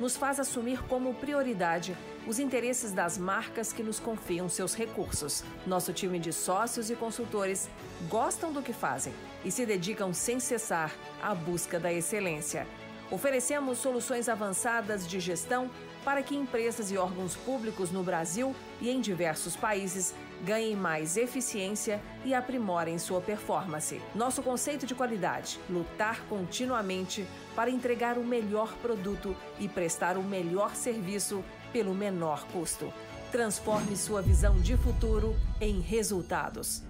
nos 0.00 0.16
faz 0.16 0.40
assumir 0.40 0.82
como 0.84 1.14
prioridade 1.14 1.96
os 2.26 2.38
interesses 2.38 2.92
das 2.92 3.18
marcas 3.18 3.72
que 3.72 3.82
nos 3.82 4.00
confiam 4.00 4.48
seus 4.48 4.74
recursos. 4.74 5.44
Nosso 5.66 5.92
time 5.92 6.18
de 6.18 6.32
sócios 6.32 6.90
e 6.90 6.96
consultores 6.96 7.68
gostam 8.08 8.52
do 8.52 8.62
que 8.62 8.72
fazem 8.72 9.12
e 9.44 9.50
se 9.50 9.66
dedicam 9.66 10.12
sem 10.12 10.40
cessar 10.40 10.94
à 11.22 11.34
busca 11.34 11.78
da 11.78 11.92
excelência. 11.92 12.66
Oferecemos 13.10 13.78
soluções 13.78 14.28
avançadas 14.28 15.06
de 15.06 15.20
gestão 15.20 15.70
para 16.04 16.22
que 16.22 16.34
empresas 16.34 16.90
e 16.90 16.96
órgãos 16.96 17.36
públicos 17.36 17.90
no 17.90 18.02
Brasil 18.02 18.54
e 18.80 18.90
em 18.90 19.00
diversos 19.00 19.56
países 19.56 20.14
ganhem 20.44 20.76
mais 20.76 21.16
eficiência 21.16 22.00
e 22.24 22.34
aprimorem 22.34 22.98
sua 22.98 23.20
performance. 23.20 24.00
Nosso 24.14 24.42
conceito 24.42 24.86
de 24.86 24.94
qualidade: 24.94 25.58
lutar 25.68 26.20
continuamente 26.28 27.26
para 27.56 27.70
entregar 27.70 28.18
o 28.18 28.24
melhor 28.24 28.72
produto 28.82 29.34
e 29.58 29.68
prestar 29.68 30.16
o 30.16 30.22
melhor 30.22 30.76
serviço 30.76 31.42
pelo 31.72 31.94
menor 31.94 32.46
custo. 32.52 32.92
Transforme 33.32 33.96
sua 33.96 34.22
visão 34.22 34.60
de 34.60 34.76
futuro 34.76 35.34
em 35.60 35.80
resultados. 35.80 36.84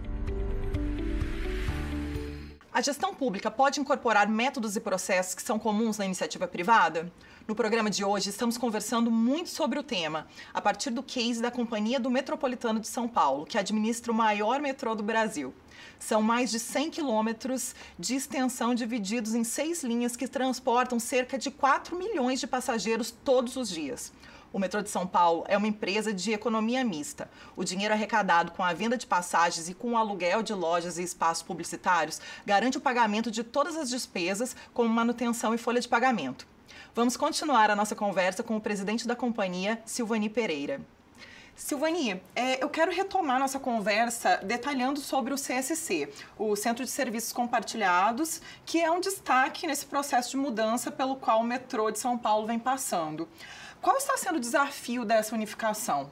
A 2.74 2.80
gestão 2.80 3.14
pública 3.14 3.52
pode 3.52 3.78
incorporar 3.78 4.28
métodos 4.28 4.74
e 4.74 4.80
processos 4.80 5.32
que 5.32 5.42
são 5.42 5.60
comuns 5.60 5.96
na 5.96 6.04
iniciativa 6.04 6.48
privada? 6.48 7.08
No 7.46 7.54
programa 7.54 7.88
de 7.88 8.04
hoje, 8.04 8.30
estamos 8.30 8.58
conversando 8.58 9.12
muito 9.12 9.48
sobre 9.48 9.78
o 9.78 9.82
tema, 9.84 10.26
a 10.52 10.60
partir 10.60 10.90
do 10.90 11.00
case 11.00 11.40
da 11.40 11.52
Companhia 11.52 12.00
do 12.00 12.10
Metropolitano 12.10 12.80
de 12.80 12.88
São 12.88 13.06
Paulo, 13.06 13.46
que 13.46 13.56
administra 13.56 14.10
o 14.10 14.14
maior 14.14 14.60
metrô 14.60 14.96
do 14.96 15.04
Brasil. 15.04 15.54
São 16.00 16.20
mais 16.20 16.50
de 16.50 16.58
100 16.58 16.90
quilômetros 16.90 17.76
de 17.96 18.16
extensão 18.16 18.74
divididos 18.74 19.36
em 19.36 19.44
seis 19.44 19.84
linhas 19.84 20.16
que 20.16 20.26
transportam 20.26 20.98
cerca 20.98 21.38
de 21.38 21.52
4 21.52 21.96
milhões 21.96 22.40
de 22.40 22.48
passageiros 22.48 23.14
todos 23.24 23.54
os 23.54 23.68
dias. 23.68 24.12
O 24.54 24.58
metrô 24.60 24.80
de 24.80 24.88
São 24.88 25.04
Paulo 25.04 25.44
é 25.48 25.58
uma 25.58 25.66
empresa 25.66 26.14
de 26.14 26.30
economia 26.30 26.84
mista. 26.84 27.28
O 27.56 27.64
dinheiro 27.64 27.92
arrecadado 27.92 28.52
com 28.52 28.62
a 28.62 28.72
venda 28.72 28.96
de 28.96 29.04
passagens 29.04 29.68
e 29.68 29.74
com 29.74 29.94
o 29.94 29.96
aluguel 29.96 30.44
de 30.44 30.54
lojas 30.54 30.96
e 30.96 31.02
espaços 31.02 31.42
publicitários 31.42 32.20
garante 32.46 32.78
o 32.78 32.80
pagamento 32.80 33.32
de 33.32 33.42
todas 33.42 33.76
as 33.76 33.90
despesas, 33.90 34.54
como 34.72 34.88
manutenção 34.88 35.52
e 35.56 35.58
folha 35.58 35.80
de 35.80 35.88
pagamento. 35.88 36.46
Vamos 36.94 37.16
continuar 37.16 37.68
a 37.68 37.74
nossa 37.74 37.96
conversa 37.96 38.44
com 38.44 38.56
o 38.56 38.60
presidente 38.60 39.08
da 39.08 39.16
companhia, 39.16 39.82
Silvani 39.84 40.30
Pereira. 40.30 40.80
Silvani, 41.56 42.20
é, 42.34 42.62
eu 42.62 42.68
quero 42.68 42.92
retomar 42.92 43.40
nossa 43.40 43.58
conversa 43.58 44.36
detalhando 44.36 45.00
sobre 45.00 45.34
o 45.34 45.36
CSC, 45.36 46.12
o 46.38 46.54
Centro 46.54 46.84
de 46.84 46.90
Serviços 46.92 47.32
Compartilhados, 47.32 48.40
que 48.64 48.80
é 48.80 48.88
um 48.88 49.00
destaque 49.00 49.66
nesse 49.66 49.86
processo 49.86 50.30
de 50.30 50.36
mudança 50.36 50.92
pelo 50.92 51.16
qual 51.16 51.40
o 51.40 51.44
metrô 51.44 51.90
de 51.90 51.98
São 51.98 52.16
Paulo 52.16 52.46
vem 52.46 52.58
passando. 52.58 53.28
Qual 53.84 53.98
está 53.98 54.16
sendo 54.16 54.36
o 54.36 54.40
desafio 54.40 55.04
dessa 55.04 55.34
unificação? 55.34 56.10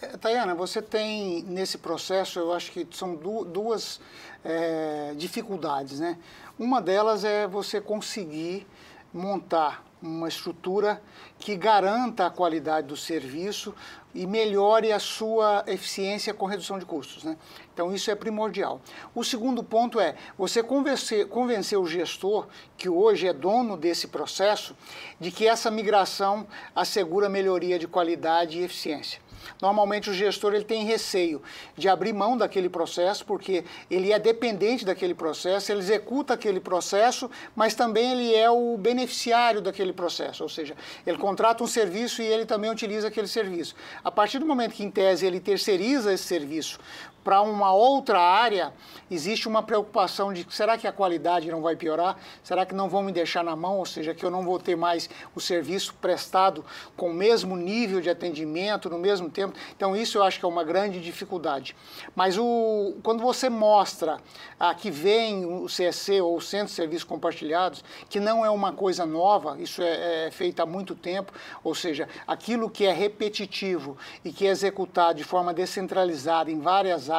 É, 0.00 0.16
Tayana, 0.16 0.54
você 0.54 0.80
tem 0.80 1.42
nesse 1.42 1.78
processo, 1.78 2.38
eu 2.38 2.52
acho 2.52 2.70
que 2.70 2.86
são 2.92 3.16
duas 3.16 4.00
é, 4.44 5.14
dificuldades, 5.16 5.98
né? 5.98 6.16
Uma 6.56 6.80
delas 6.80 7.24
é 7.24 7.48
você 7.48 7.80
conseguir 7.80 8.64
montar 9.12 9.84
uma 10.08 10.28
estrutura 10.28 11.02
que 11.38 11.56
garanta 11.56 12.26
a 12.26 12.30
qualidade 12.30 12.86
do 12.88 12.96
serviço 12.96 13.74
e 14.14 14.26
melhore 14.26 14.92
a 14.92 14.98
sua 14.98 15.64
eficiência 15.66 16.32
com 16.32 16.46
redução 16.46 16.78
de 16.78 16.84
custos. 16.84 17.24
Né? 17.24 17.36
Então, 17.72 17.92
isso 17.92 18.10
é 18.10 18.14
primordial. 18.14 18.80
O 19.14 19.24
segundo 19.24 19.64
ponto 19.64 19.98
é 19.98 20.14
você 20.38 20.62
convencer, 20.62 21.26
convencer 21.26 21.78
o 21.78 21.86
gestor, 21.86 22.46
que 22.76 22.88
hoje 22.88 23.26
é 23.26 23.32
dono 23.32 23.76
desse 23.76 24.06
processo, 24.06 24.76
de 25.18 25.30
que 25.30 25.48
essa 25.48 25.70
migração 25.70 26.46
assegura 26.76 27.28
melhoria 27.28 27.78
de 27.78 27.88
qualidade 27.88 28.60
e 28.60 28.62
eficiência. 28.62 29.23
Normalmente 29.60 30.10
o 30.10 30.14
gestor 30.14 30.54
ele 30.54 30.64
tem 30.64 30.84
receio 30.84 31.42
de 31.76 31.88
abrir 31.88 32.12
mão 32.12 32.36
daquele 32.36 32.68
processo, 32.68 33.24
porque 33.24 33.64
ele 33.90 34.12
é 34.12 34.18
dependente 34.18 34.84
daquele 34.84 35.14
processo, 35.14 35.72
ele 35.72 35.80
executa 35.80 36.34
aquele 36.34 36.60
processo, 36.60 37.30
mas 37.54 37.74
também 37.74 38.12
ele 38.12 38.34
é 38.34 38.50
o 38.50 38.76
beneficiário 38.76 39.60
daquele 39.60 39.92
processo, 39.92 40.42
ou 40.42 40.48
seja, 40.48 40.76
ele 41.06 41.18
contrata 41.18 41.62
um 41.62 41.66
serviço 41.66 42.22
e 42.22 42.26
ele 42.26 42.44
também 42.44 42.70
utiliza 42.70 43.08
aquele 43.08 43.28
serviço. 43.28 43.74
A 44.02 44.10
partir 44.10 44.38
do 44.38 44.46
momento 44.46 44.72
que, 44.72 44.84
em 44.84 44.90
tese, 44.90 45.26
ele 45.26 45.40
terceiriza 45.40 46.12
esse 46.12 46.24
serviço 46.24 46.78
para 47.24 47.40
uma 47.40 47.72
outra 47.72 48.20
área, 48.20 48.72
existe 49.10 49.48
uma 49.48 49.62
preocupação 49.62 50.30
de 50.30 50.46
será 50.50 50.76
que 50.76 50.86
a 50.86 50.92
qualidade 50.92 51.50
não 51.50 51.62
vai 51.62 51.74
piorar? 51.74 52.18
Será 52.42 52.66
que 52.66 52.74
não 52.74 52.88
vão 52.88 53.02
me 53.02 53.10
deixar 53.10 53.42
na 53.42 53.56
mão? 53.56 53.78
Ou 53.78 53.86
seja, 53.86 54.14
que 54.14 54.24
eu 54.24 54.30
não 54.30 54.44
vou 54.44 54.60
ter 54.60 54.76
mais 54.76 55.08
o 55.34 55.40
serviço 55.40 55.94
prestado 55.94 56.62
com 56.94 57.10
o 57.10 57.14
mesmo 57.14 57.56
nível 57.56 58.02
de 58.02 58.10
atendimento, 58.10 58.90
no 58.90 58.98
mesmo 58.98 59.30
tempo? 59.30 59.54
Então, 59.74 59.96
isso 59.96 60.18
eu 60.18 60.22
acho 60.22 60.38
que 60.38 60.44
é 60.44 60.48
uma 60.48 60.62
grande 60.62 61.00
dificuldade. 61.00 61.74
Mas 62.14 62.36
o, 62.36 62.94
quando 63.02 63.22
você 63.22 63.48
mostra 63.48 64.18
ah, 64.60 64.74
que 64.74 64.90
vem 64.90 65.46
o 65.46 65.64
CSC 65.64 66.20
ou 66.20 66.36
o 66.36 66.42
Centro 66.42 66.66
de 66.66 66.72
Serviços 66.72 67.04
Compartilhados, 67.04 67.82
que 68.10 68.20
não 68.20 68.44
é 68.44 68.50
uma 68.50 68.72
coisa 68.72 69.06
nova, 69.06 69.56
isso 69.58 69.80
é, 69.80 70.26
é 70.26 70.30
feito 70.30 70.60
há 70.60 70.66
muito 70.66 70.94
tempo, 70.94 71.32
ou 71.62 71.74
seja, 71.74 72.06
aquilo 72.26 72.68
que 72.68 72.84
é 72.84 72.92
repetitivo 72.92 73.96
e 74.22 74.30
que 74.30 74.46
é 74.46 74.50
executado 74.50 75.16
de 75.16 75.24
forma 75.24 75.54
descentralizada 75.54 76.50
em 76.50 76.60
várias 76.60 77.08
áreas 77.08 77.13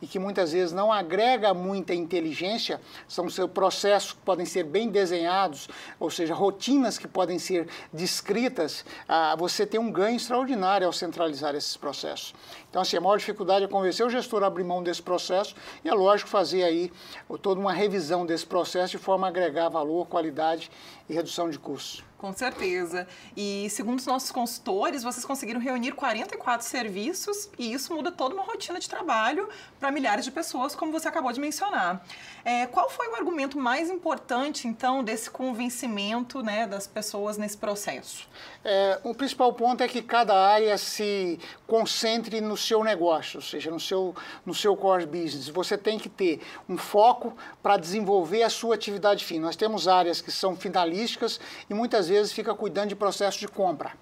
e 0.00 0.06
que 0.06 0.18
muitas 0.18 0.52
vezes 0.52 0.72
não 0.72 0.92
agrega 0.92 1.54
muita 1.54 1.94
inteligência, 1.94 2.80
são 3.08 3.28
seus 3.28 3.50
processos 3.50 4.12
que 4.12 4.20
podem 4.20 4.44
ser 4.44 4.64
bem 4.64 4.88
desenhados, 4.88 5.68
ou 5.98 6.10
seja, 6.10 6.34
rotinas 6.34 6.98
que 6.98 7.08
podem 7.08 7.38
ser 7.38 7.68
descritas, 7.92 8.84
ah, 9.08 9.34
você 9.36 9.66
tem 9.66 9.80
um 9.80 9.90
ganho 9.90 10.16
extraordinário 10.16 10.86
ao 10.86 10.92
centralizar 10.92 11.54
esses 11.54 11.76
processos. 11.76 12.34
Então, 12.68 12.82
assim, 12.82 12.96
a 12.96 13.00
maior 13.00 13.16
dificuldade 13.16 13.64
é 13.64 13.68
convencer 13.68 14.04
o 14.06 14.10
gestor 14.10 14.42
a 14.42 14.46
abrir 14.46 14.64
mão 14.64 14.82
desse 14.82 15.02
processo 15.02 15.54
e, 15.84 15.88
é 15.88 15.94
lógico, 15.94 16.28
fazer 16.28 16.62
aí 16.62 16.92
toda 17.40 17.60
uma 17.60 17.72
revisão 17.72 18.24
desse 18.26 18.46
processo 18.46 18.92
de 18.92 18.98
forma 18.98 19.26
a 19.26 19.30
agregar 19.30 19.68
valor, 19.68 20.06
qualidade 20.06 20.70
e 21.08 21.14
redução 21.14 21.48
de 21.48 21.58
custos. 21.58 22.04
Com 22.22 22.32
certeza. 22.32 23.04
E 23.36 23.68
segundo 23.68 23.98
os 23.98 24.06
nossos 24.06 24.30
consultores, 24.30 25.02
vocês 25.02 25.24
conseguiram 25.24 25.58
reunir 25.58 25.90
44 25.90 26.64
serviços 26.64 27.50
e 27.58 27.72
isso 27.72 27.92
muda 27.92 28.12
toda 28.12 28.32
uma 28.32 28.44
rotina 28.44 28.78
de 28.78 28.88
trabalho 28.88 29.48
para 29.80 29.90
milhares 29.90 30.24
de 30.24 30.30
pessoas, 30.30 30.72
como 30.72 30.92
você 30.92 31.08
acabou 31.08 31.32
de 31.32 31.40
mencionar. 31.40 32.06
É, 32.44 32.66
qual 32.68 32.88
foi 32.88 33.08
o 33.08 33.16
argumento 33.16 33.58
mais 33.58 33.90
importante, 33.90 34.68
então, 34.68 35.02
desse 35.02 35.28
convencimento 35.28 36.44
né, 36.44 36.64
das 36.64 36.86
pessoas 36.86 37.36
nesse 37.36 37.56
processo? 37.56 38.28
É, 38.64 39.00
o 39.02 39.12
principal 39.16 39.52
ponto 39.52 39.82
é 39.82 39.88
que 39.88 40.00
cada 40.00 40.32
área 40.32 40.78
se 40.78 41.40
concentre 41.66 42.40
no 42.40 42.56
seu 42.56 42.84
negócio, 42.84 43.38
ou 43.38 43.42
seja, 43.42 43.68
no 43.68 43.80
seu, 43.80 44.14
no 44.46 44.54
seu 44.54 44.76
core 44.76 45.06
business. 45.06 45.48
Você 45.48 45.76
tem 45.76 45.98
que 45.98 46.08
ter 46.08 46.40
um 46.68 46.76
foco 46.76 47.36
para 47.60 47.76
desenvolver 47.76 48.44
a 48.44 48.50
sua 48.50 48.76
atividade 48.76 49.24
fim. 49.24 49.40
Nós 49.40 49.56
temos 49.56 49.88
áreas 49.88 50.20
que 50.20 50.30
são 50.30 50.54
finalísticas 50.54 51.40
e 51.68 51.74
muitas 51.74 52.06
vezes 52.06 52.11
fica 52.32 52.54
cuidando 52.54 52.90
de 52.90 52.96
processo 52.96 53.38
de 53.38 53.48
compra. 53.48 53.92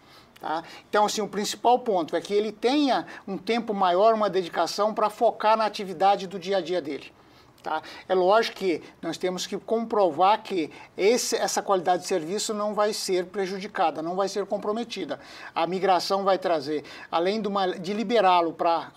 Tá? 0.40 0.62
Então, 0.88 1.04
assim, 1.04 1.20
o 1.20 1.28
principal 1.28 1.78
ponto 1.80 2.16
é 2.16 2.20
que 2.20 2.32
ele 2.32 2.50
tenha 2.50 3.06
um 3.28 3.36
tempo 3.36 3.74
maior, 3.74 4.14
uma 4.14 4.30
dedicação 4.30 4.94
para 4.94 5.10
focar 5.10 5.56
na 5.56 5.66
atividade 5.66 6.26
do 6.26 6.38
dia 6.38 6.56
a 6.56 6.60
dia 6.60 6.80
dele. 6.80 7.12
Tá? 7.62 7.82
É 8.08 8.14
lógico 8.14 8.56
que 8.56 8.82
nós 9.02 9.18
temos 9.18 9.46
que 9.46 9.58
comprovar 9.58 10.42
que 10.42 10.70
esse, 10.96 11.36
essa 11.36 11.62
qualidade 11.62 12.02
de 12.02 12.08
serviço 12.08 12.54
não 12.54 12.72
vai 12.72 12.94
ser 12.94 13.26
prejudicada, 13.26 14.00
não 14.00 14.16
vai 14.16 14.28
ser 14.28 14.46
comprometida. 14.46 15.20
A 15.54 15.66
migração 15.66 16.24
vai 16.24 16.38
trazer, 16.38 16.84
além 17.10 17.42
de, 17.42 17.50
de 17.80 17.92
liberá-lo 17.92 18.54
para 18.54 18.90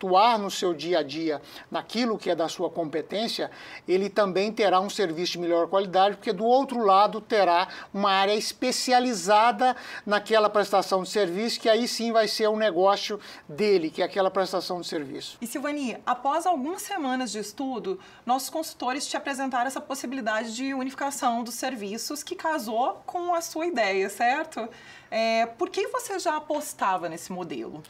atuar 0.00 0.38
no 0.38 0.50
seu 0.50 0.72
dia 0.72 1.00
a 1.00 1.02
dia 1.02 1.42
naquilo 1.70 2.16
que 2.16 2.30
é 2.30 2.34
da 2.34 2.48
sua 2.48 2.70
competência, 2.70 3.50
ele 3.86 4.08
também 4.08 4.50
terá 4.50 4.80
um 4.80 4.88
serviço 4.88 5.32
de 5.32 5.38
melhor 5.38 5.68
qualidade, 5.68 6.16
porque 6.16 6.32
do 6.32 6.44
outro 6.44 6.82
lado 6.82 7.20
terá 7.20 7.68
uma 7.92 8.10
área 8.10 8.34
especializada 8.34 9.76
naquela 10.06 10.48
prestação 10.48 11.02
de 11.02 11.10
serviço, 11.10 11.60
que 11.60 11.68
aí 11.68 11.86
sim 11.86 12.12
vai 12.12 12.26
ser 12.26 12.48
o 12.48 12.56
negócio 12.56 13.20
dele, 13.46 13.90
que 13.90 14.00
é 14.00 14.04
aquela 14.04 14.30
prestação 14.30 14.80
de 14.80 14.86
serviço. 14.86 15.36
E 15.40 15.46
Silvani, 15.46 15.98
após 16.06 16.46
algumas 16.46 16.80
semanas 16.80 17.30
de 17.30 17.38
estudo, 17.38 18.00
nossos 18.24 18.48
consultores 18.48 19.06
te 19.06 19.16
apresentaram 19.16 19.66
essa 19.66 19.80
possibilidade 19.80 20.54
de 20.54 20.72
unificação 20.72 21.44
dos 21.44 21.54
serviços 21.54 22.22
que 22.22 22.34
casou 22.34 23.02
com 23.04 23.34
a 23.34 23.42
sua 23.42 23.66
ideia, 23.66 24.08
certo? 24.08 24.66
É, 25.10 25.44
por 25.44 25.68
que 25.68 25.88
você 25.88 26.18
já 26.18 26.36
apostava 26.36 27.08
nesse 27.08 27.32
modelo? 27.32 27.82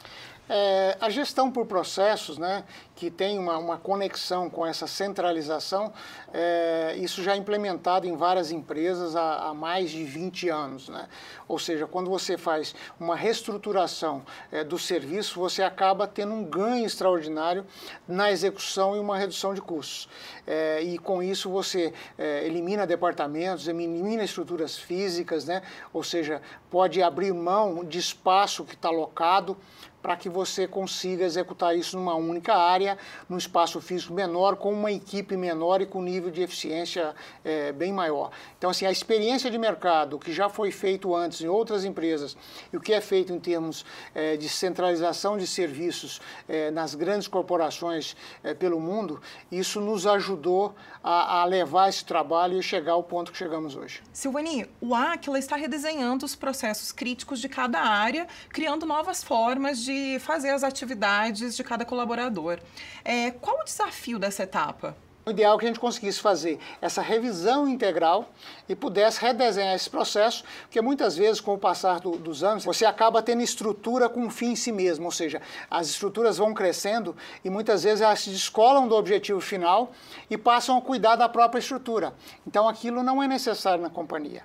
É, 0.49 0.97
a 0.99 1.09
gestão 1.09 1.49
por 1.49 1.65
processos, 1.65 2.37
né, 2.37 2.65
que 2.95 3.09
tem 3.09 3.39
uma, 3.39 3.57
uma 3.57 3.77
conexão 3.77 4.49
com 4.49 4.65
essa 4.65 4.85
centralização, 4.85 5.93
é, 6.33 6.93
isso 6.97 7.23
já 7.23 7.33
é 7.33 7.37
implementado 7.37 8.05
em 8.05 8.15
várias 8.15 8.51
empresas 8.51 9.15
há, 9.15 9.47
há, 9.47 9.53
mais 9.53 9.91
de 9.91 10.03
20 10.03 10.49
anos. 10.49 10.89
Né? 10.89 11.07
Ou 11.47 11.57
seja, 11.57 11.87
quando 11.87 12.09
você 12.09 12.37
faz 12.37 12.75
uma 12.99 13.15
reestruturação 13.15 14.23
é, 14.51 14.63
do 14.63 14.77
serviço, 14.77 15.39
você 15.39 15.63
acaba 15.63 16.05
tendo 16.05 16.33
um 16.33 16.43
ganho 16.43 16.85
extraordinário 16.85 17.65
na 18.07 18.31
execução 18.31 18.95
e 18.95 18.99
uma 18.99 19.17
redução 19.17 19.53
de 19.53 19.61
custos. 19.61 20.09
É, 20.45 20.81
e 20.81 20.97
com 20.97 21.23
isso 21.23 21.49
você 21.49 21.93
é, 22.17 22.45
elimina 22.45 22.85
departamentos, 22.85 23.67
elimina 23.67 24.23
estruturas 24.23 24.77
físicas, 24.77 25.45
né? 25.45 25.61
ou 25.93 26.03
seja, 26.03 26.41
pode 26.69 27.01
abrir 27.01 27.33
mão 27.33 27.85
de 27.85 27.99
espaço 27.99 28.65
que 28.65 28.75
está 28.75 28.89
alocado 28.89 29.57
para 30.01 30.15
que 30.15 30.29
você 30.29 30.67
consiga 30.67 31.25
executar 31.25 31.75
isso 31.75 31.97
numa 31.97 32.15
única 32.15 32.55
área, 32.55 32.97
num 33.29 33.37
espaço 33.37 33.79
físico 33.79 34.13
menor, 34.13 34.55
com 34.55 34.73
uma 34.73 34.91
equipe 34.91 35.37
menor 35.37 35.81
e 35.81 35.85
com 35.85 36.01
nível 36.01 36.31
de 36.31 36.41
eficiência 36.41 37.13
é, 37.43 37.71
bem 37.71 37.93
maior. 37.93 38.31
Então, 38.57 38.69
assim, 38.69 38.85
a 38.85 38.91
experiência 38.91 39.49
de 39.49 39.57
mercado, 39.57 40.17
que 40.17 40.33
já 40.33 40.49
foi 40.49 40.71
feito 40.71 41.15
antes 41.15 41.41
em 41.41 41.47
outras 41.47 41.85
empresas, 41.85 42.35
e 42.71 42.77
o 42.77 42.81
que 42.81 42.93
é 42.93 43.01
feito 43.01 43.31
em 43.31 43.39
termos 43.39 43.85
é, 44.15 44.35
de 44.37 44.49
centralização 44.49 45.37
de 45.37 45.45
serviços 45.45 46.21
é, 46.47 46.71
nas 46.71 46.95
grandes 46.95 47.27
corporações 47.27 48.15
é, 48.43 48.53
pelo 48.53 48.79
mundo, 48.79 49.21
isso 49.51 49.79
nos 49.79 50.07
ajudou 50.07 50.73
a, 51.03 51.41
a, 51.41 51.45
levar 51.45 51.89
esse 51.89 52.05
trabalho 52.05 52.57
e 52.57 52.63
chegar 52.63 52.93
ao 52.93 53.03
ponto 53.03 53.31
que 53.31 53.37
chegamos 53.37 53.75
hoje. 53.75 54.01
Silvani, 54.13 54.67
o 54.79 54.93
Aquila 54.93 55.39
está 55.39 55.55
redesenhando 55.55 56.25
os 56.25 56.35
processos 56.35 56.91
críticos 56.91 57.39
de 57.39 57.49
cada 57.49 57.79
área, 57.79 58.27
criando 58.49 58.85
novas 58.85 59.23
formas 59.23 59.79
de 59.79 59.90
de 59.91 60.19
fazer 60.19 60.49
as 60.49 60.63
atividades 60.63 61.55
de 61.55 61.63
cada 61.63 61.83
colaborador. 61.83 62.59
É, 63.03 63.31
qual 63.31 63.59
o 63.59 63.63
desafio 63.63 64.17
dessa 64.17 64.43
etapa? 64.43 64.95
O 65.23 65.29
ideal 65.29 65.55
é 65.55 65.59
que 65.59 65.65
a 65.65 65.67
gente 65.67 65.79
conseguisse 65.79 66.19
fazer 66.19 66.57
essa 66.81 66.99
revisão 66.99 67.67
integral 67.67 68.31
e 68.67 68.75
pudesse 68.75 69.21
redesenhar 69.21 69.75
esse 69.75 69.87
processo, 69.87 70.43
porque 70.63 70.81
muitas 70.81 71.15
vezes, 71.15 71.39
com 71.39 71.53
o 71.53 71.59
passar 71.59 71.99
do, 71.99 72.17
dos 72.17 72.43
anos, 72.43 72.65
você 72.65 72.85
acaba 72.85 73.21
tendo 73.21 73.43
estrutura 73.43 74.09
com 74.09 74.21
um 74.21 74.31
fim 74.31 74.53
em 74.53 74.55
si 74.55 74.71
mesmo, 74.71 75.05
ou 75.05 75.11
seja, 75.11 75.39
as 75.69 75.89
estruturas 75.89 76.39
vão 76.39 76.55
crescendo 76.55 77.15
e 77.45 77.51
muitas 77.51 77.83
vezes 77.83 78.01
elas 78.01 78.19
se 78.19 78.31
descolam 78.31 78.87
do 78.87 78.95
objetivo 78.95 79.39
final 79.39 79.91
e 80.27 80.39
passam 80.39 80.75
a 80.75 80.81
cuidar 80.81 81.15
da 81.15 81.29
própria 81.29 81.59
estrutura. 81.59 82.15
Então 82.47 82.67
aquilo 82.67 83.03
não 83.03 83.21
é 83.21 83.27
necessário 83.27 83.83
na 83.83 83.91
companhia. 83.91 84.41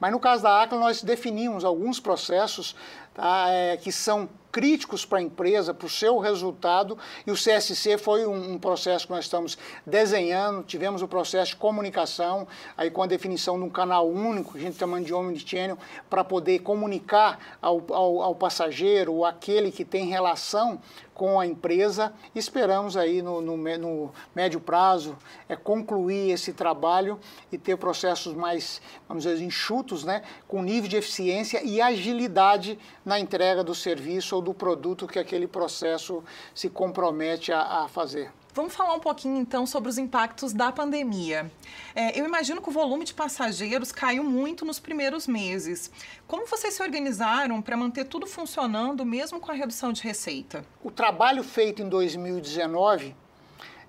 Mas 0.00 0.10
no 0.10 0.18
caso 0.18 0.42
da 0.42 0.60
ACLA, 0.60 0.80
nós 0.80 1.04
definimos 1.04 1.64
alguns 1.64 2.00
processos 2.00 2.74
tá, 3.14 3.46
é, 3.50 3.76
que 3.76 3.92
são 3.92 4.28
críticos 4.56 5.04
para 5.04 5.18
a 5.18 5.22
empresa, 5.22 5.74
para 5.74 5.86
o 5.86 5.90
seu 5.90 6.16
resultado, 6.16 6.96
e 7.26 7.30
o 7.30 7.34
CSC 7.34 7.98
foi 7.98 8.26
um, 8.26 8.54
um, 8.54 8.58
processo 8.58 9.06
que 9.06 9.12
nós 9.12 9.26
estamos 9.26 9.58
desenhando, 9.84 10.62
tivemos 10.62 11.02
o 11.02 11.08
processo 11.08 11.50
de 11.50 11.56
comunicação, 11.56 12.48
aí 12.74 12.90
com 12.90 13.02
a 13.02 13.06
definição 13.06 13.58
de 13.58 13.64
um 13.64 13.68
canal 13.68 14.08
único, 14.08 14.56
a 14.56 14.60
gente 14.60 14.78
chamando 14.78 15.04
de 15.04 15.12
Omnichannel, 15.12 15.76
para 16.08 16.24
poder 16.24 16.60
comunicar 16.60 17.58
ao, 17.60 17.84
ao, 17.92 18.22
ao 18.22 18.34
passageiro, 18.34 19.26
aquele 19.26 19.70
que 19.70 19.84
tem 19.84 20.06
relação 20.06 20.80
com 21.16 21.40
a 21.40 21.46
empresa. 21.46 22.12
Esperamos 22.34 22.94
aí 22.94 23.22
no, 23.22 23.40
no, 23.40 23.56
no 23.56 24.12
médio 24.34 24.60
prazo 24.60 25.16
é, 25.48 25.56
concluir 25.56 26.30
esse 26.30 26.52
trabalho 26.52 27.18
e 27.50 27.56
ter 27.56 27.76
processos 27.78 28.34
mais, 28.34 28.82
vamos 29.08 29.24
dizer, 29.24 29.42
enxutos, 29.42 30.04
né, 30.04 30.22
com 30.46 30.62
nível 30.62 30.90
de 30.90 30.96
eficiência 30.96 31.64
e 31.64 31.80
agilidade 31.80 32.78
na 33.02 33.18
entrega 33.18 33.64
do 33.64 33.74
serviço 33.74 34.36
ou 34.36 34.42
produto 34.54 35.06
que 35.06 35.18
aquele 35.18 35.46
processo 35.46 36.22
se 36.54 36.68
compromete 36.68 37.52
a, 37.52 37.84
a 37.84 37.88
fazer. 37.88 38.30
Vamos 38.56 38.74
falar 38.74 38.94
um 38.94 39.00
pouquinho 39.00 39.36
então 39.36 39.66
sobre 39.66 39.90
os 39.90 39.98
impactos 39.98 40.54
da 40.54 40.72
pandemia. 40.72 41.50
É, 41.94 42.18
eu 42.18 42.24
imagino 42.24 42.62
que 42.62 42.70
o 42.70 42.72
volume 42.72 43.04
de 43.04 43.12
passageiros 43.12 43.92
caiu 43.92 44.24
muito 44.24 44.64
nos 44.64 44.78
primeiros 44.78 45.26
meses. 45.26 45.90
Como 46.26 46.46
vocês 46.46 46.72
se 46.72 46.82
organizaram 46.82 47.60
para 47.60 47.76
manter 47.76 48.06
tudo 48.06 48.26
funcionando, 48.26 49.04
mesmo 49.04 49.38
com 49.38 49.52
a 49.52 49.54
redução 49.54 49.92
de 49.92 50.02
receita? 50.02 50.64
O 50.82 50.90
trabalho 50.90 51.44
feito 51.44 51.82
em 51.82 51.88
2019 51.90 53.14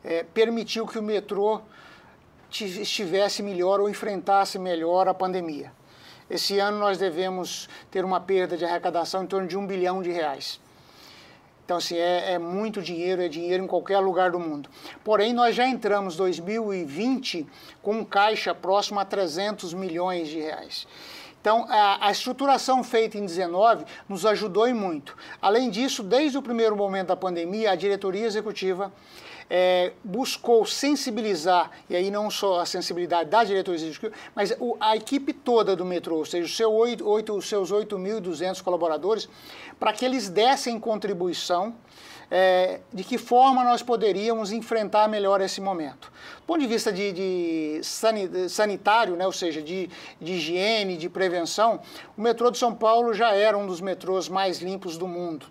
é, 0.03 0.23
permitiu 0.23 0.85
que 0.85 0.99
o 0.99 1.03
metrô 1.03 1.61
estivesse 2.51 3.41
melhor 3.41 3.79
ou 3.79 3.89
enfrentasse 3.89 4.59
melhor 4.59 5.07
a 5.07 5.13
pandemia. 5.13 5.71
Esse 6.29 6.59
ano 6.59 6.77
nós 6.77 6.97
devemos 6.97 7.69
ter 7.89 8.03
uma 8.03 8.19
perda 8.19 8.57
de 8.57 8.65
arrecadação 8.65 9.23
em 9.23 9.27
torno 9.27 9.47
de 9.47 9.57
um 9.57 9.65
bilhão 9.65 10.01
de 10.01 10.11
reais. 10.11 10.59
Então, 11.67 11.77
assim, 11.77 11.97
é, 11.97 12.33
é, 12.33 12.39
muito 12.39 12.81
dinheiro, 12.81 13.21
é 13.21 13.27
dinheiro 13.27 13.61
em 13.63 13.67
qualquer 13.67 13.99
lugar 13.99 14.31
do 14.31 14.39
mundo. 14.39 14.69
Porém, 15.03 15.33
nós 15.33 15.53
já 15.53 15.67
entramos 15.67 16.15
2020 16.15 17.45
com 17.81 17.99
um 17.99 18.05
caixa 18.05 18.55
próximo 18.55 19.01
a 19.01 19.05
300 19.05 19.73
milhões 19.73 20.29
de 20.29 20.39
reais. 20.39 20.87
Então, 21.41 21.65
a, 21.69 22.07
a, 22.07 22.11
estruturação 22.11 22.83
feita 22.83 23.17
em 23.17 23.25
19 23.25 23.85
nos 24.07 24.25
ajudou 24.25 24.67
e 24.67 24.73
muito. 24.73 25.17
Além 25.41 25.69
disso, 25.69 26.03
desde 26.03 26.37
o 26.37 26.41
primeiro 26.41 26.75
momento 26.75 27.07
da 27.07 27.17
pandemia, 27.17 27.71
a 27.71 27.75
diretoria 27.75 28.25
executiva 28.25 28.91
é, 29.49 29.93
buscou 30.03 30.65
sensibilizar, 30.65 31.71
e 31.89 31.95
aí 31.95 32.11
não 32.11 32.29
só 32.29 32.59
a 32.59 32.65
sensibilidade 32.65 33.29
da 33.29 33.43
diretoria 33.43 33.77
mas 34.35 34.55
a 34.79 34.95
equipe 34.95 35.33
toda 35.33 35.75
do 35.75 35.85
metrô, 35.85 36.17
ou 36.17 36.25
seja, 36.25 36.45
os, 36.45 36.55
seu 36.55 36.71
8, 36.71 37.07
8, 37.07 37.33
os 37.33 37.47
seus 37.47 37.71
8.200 37.71 38.61
colaboradores, 38.61 39.29
para 39.79 39.93
que 39.93 40.03
eles 40.03 40.29
dessem 40.29 40.79
contribuição 40.79 41.75
é, 42.29 42.81
de 42.93 43.03
que 43.03 43.17
forma 43.17 43.63
nós 43.63 43.81
poderíamos 43.81 44.51
enfrentar 44.51 45.07
melhor 45.07 45.39
esse 45.41 45.61
momento. 45.61 46.11
Do 46.37 46.43
ponto 46.45 46.59
de 46.59 46.67
vista 46.67 46.91
de, 46.91 47.11
de 47.11 47.81
sanitário, 48.49 49.15
né, 49.15 49.25
ou 49.25 49.31
seja, 49.31 49.61
de, 49.61 49.89
de 50.19 50.33
higiene, 50.33 50.97
de 50.97 51.09
prevenção, 51.09 51.79
o 52.17 52.21
metrô 52.21 52.51
de 52.51 52.57
São 52.57 52.75
Paulo 52.75 53.13
já 53.13 53.33
era 53.33 53.57
um 53.57 53.65
dos 53.65 53.79
metrôs 53.79 54.27
mais 54.27 54.59
limpos 54.59 54.97
do 54.97 55.07
mundo. 55.07 55.45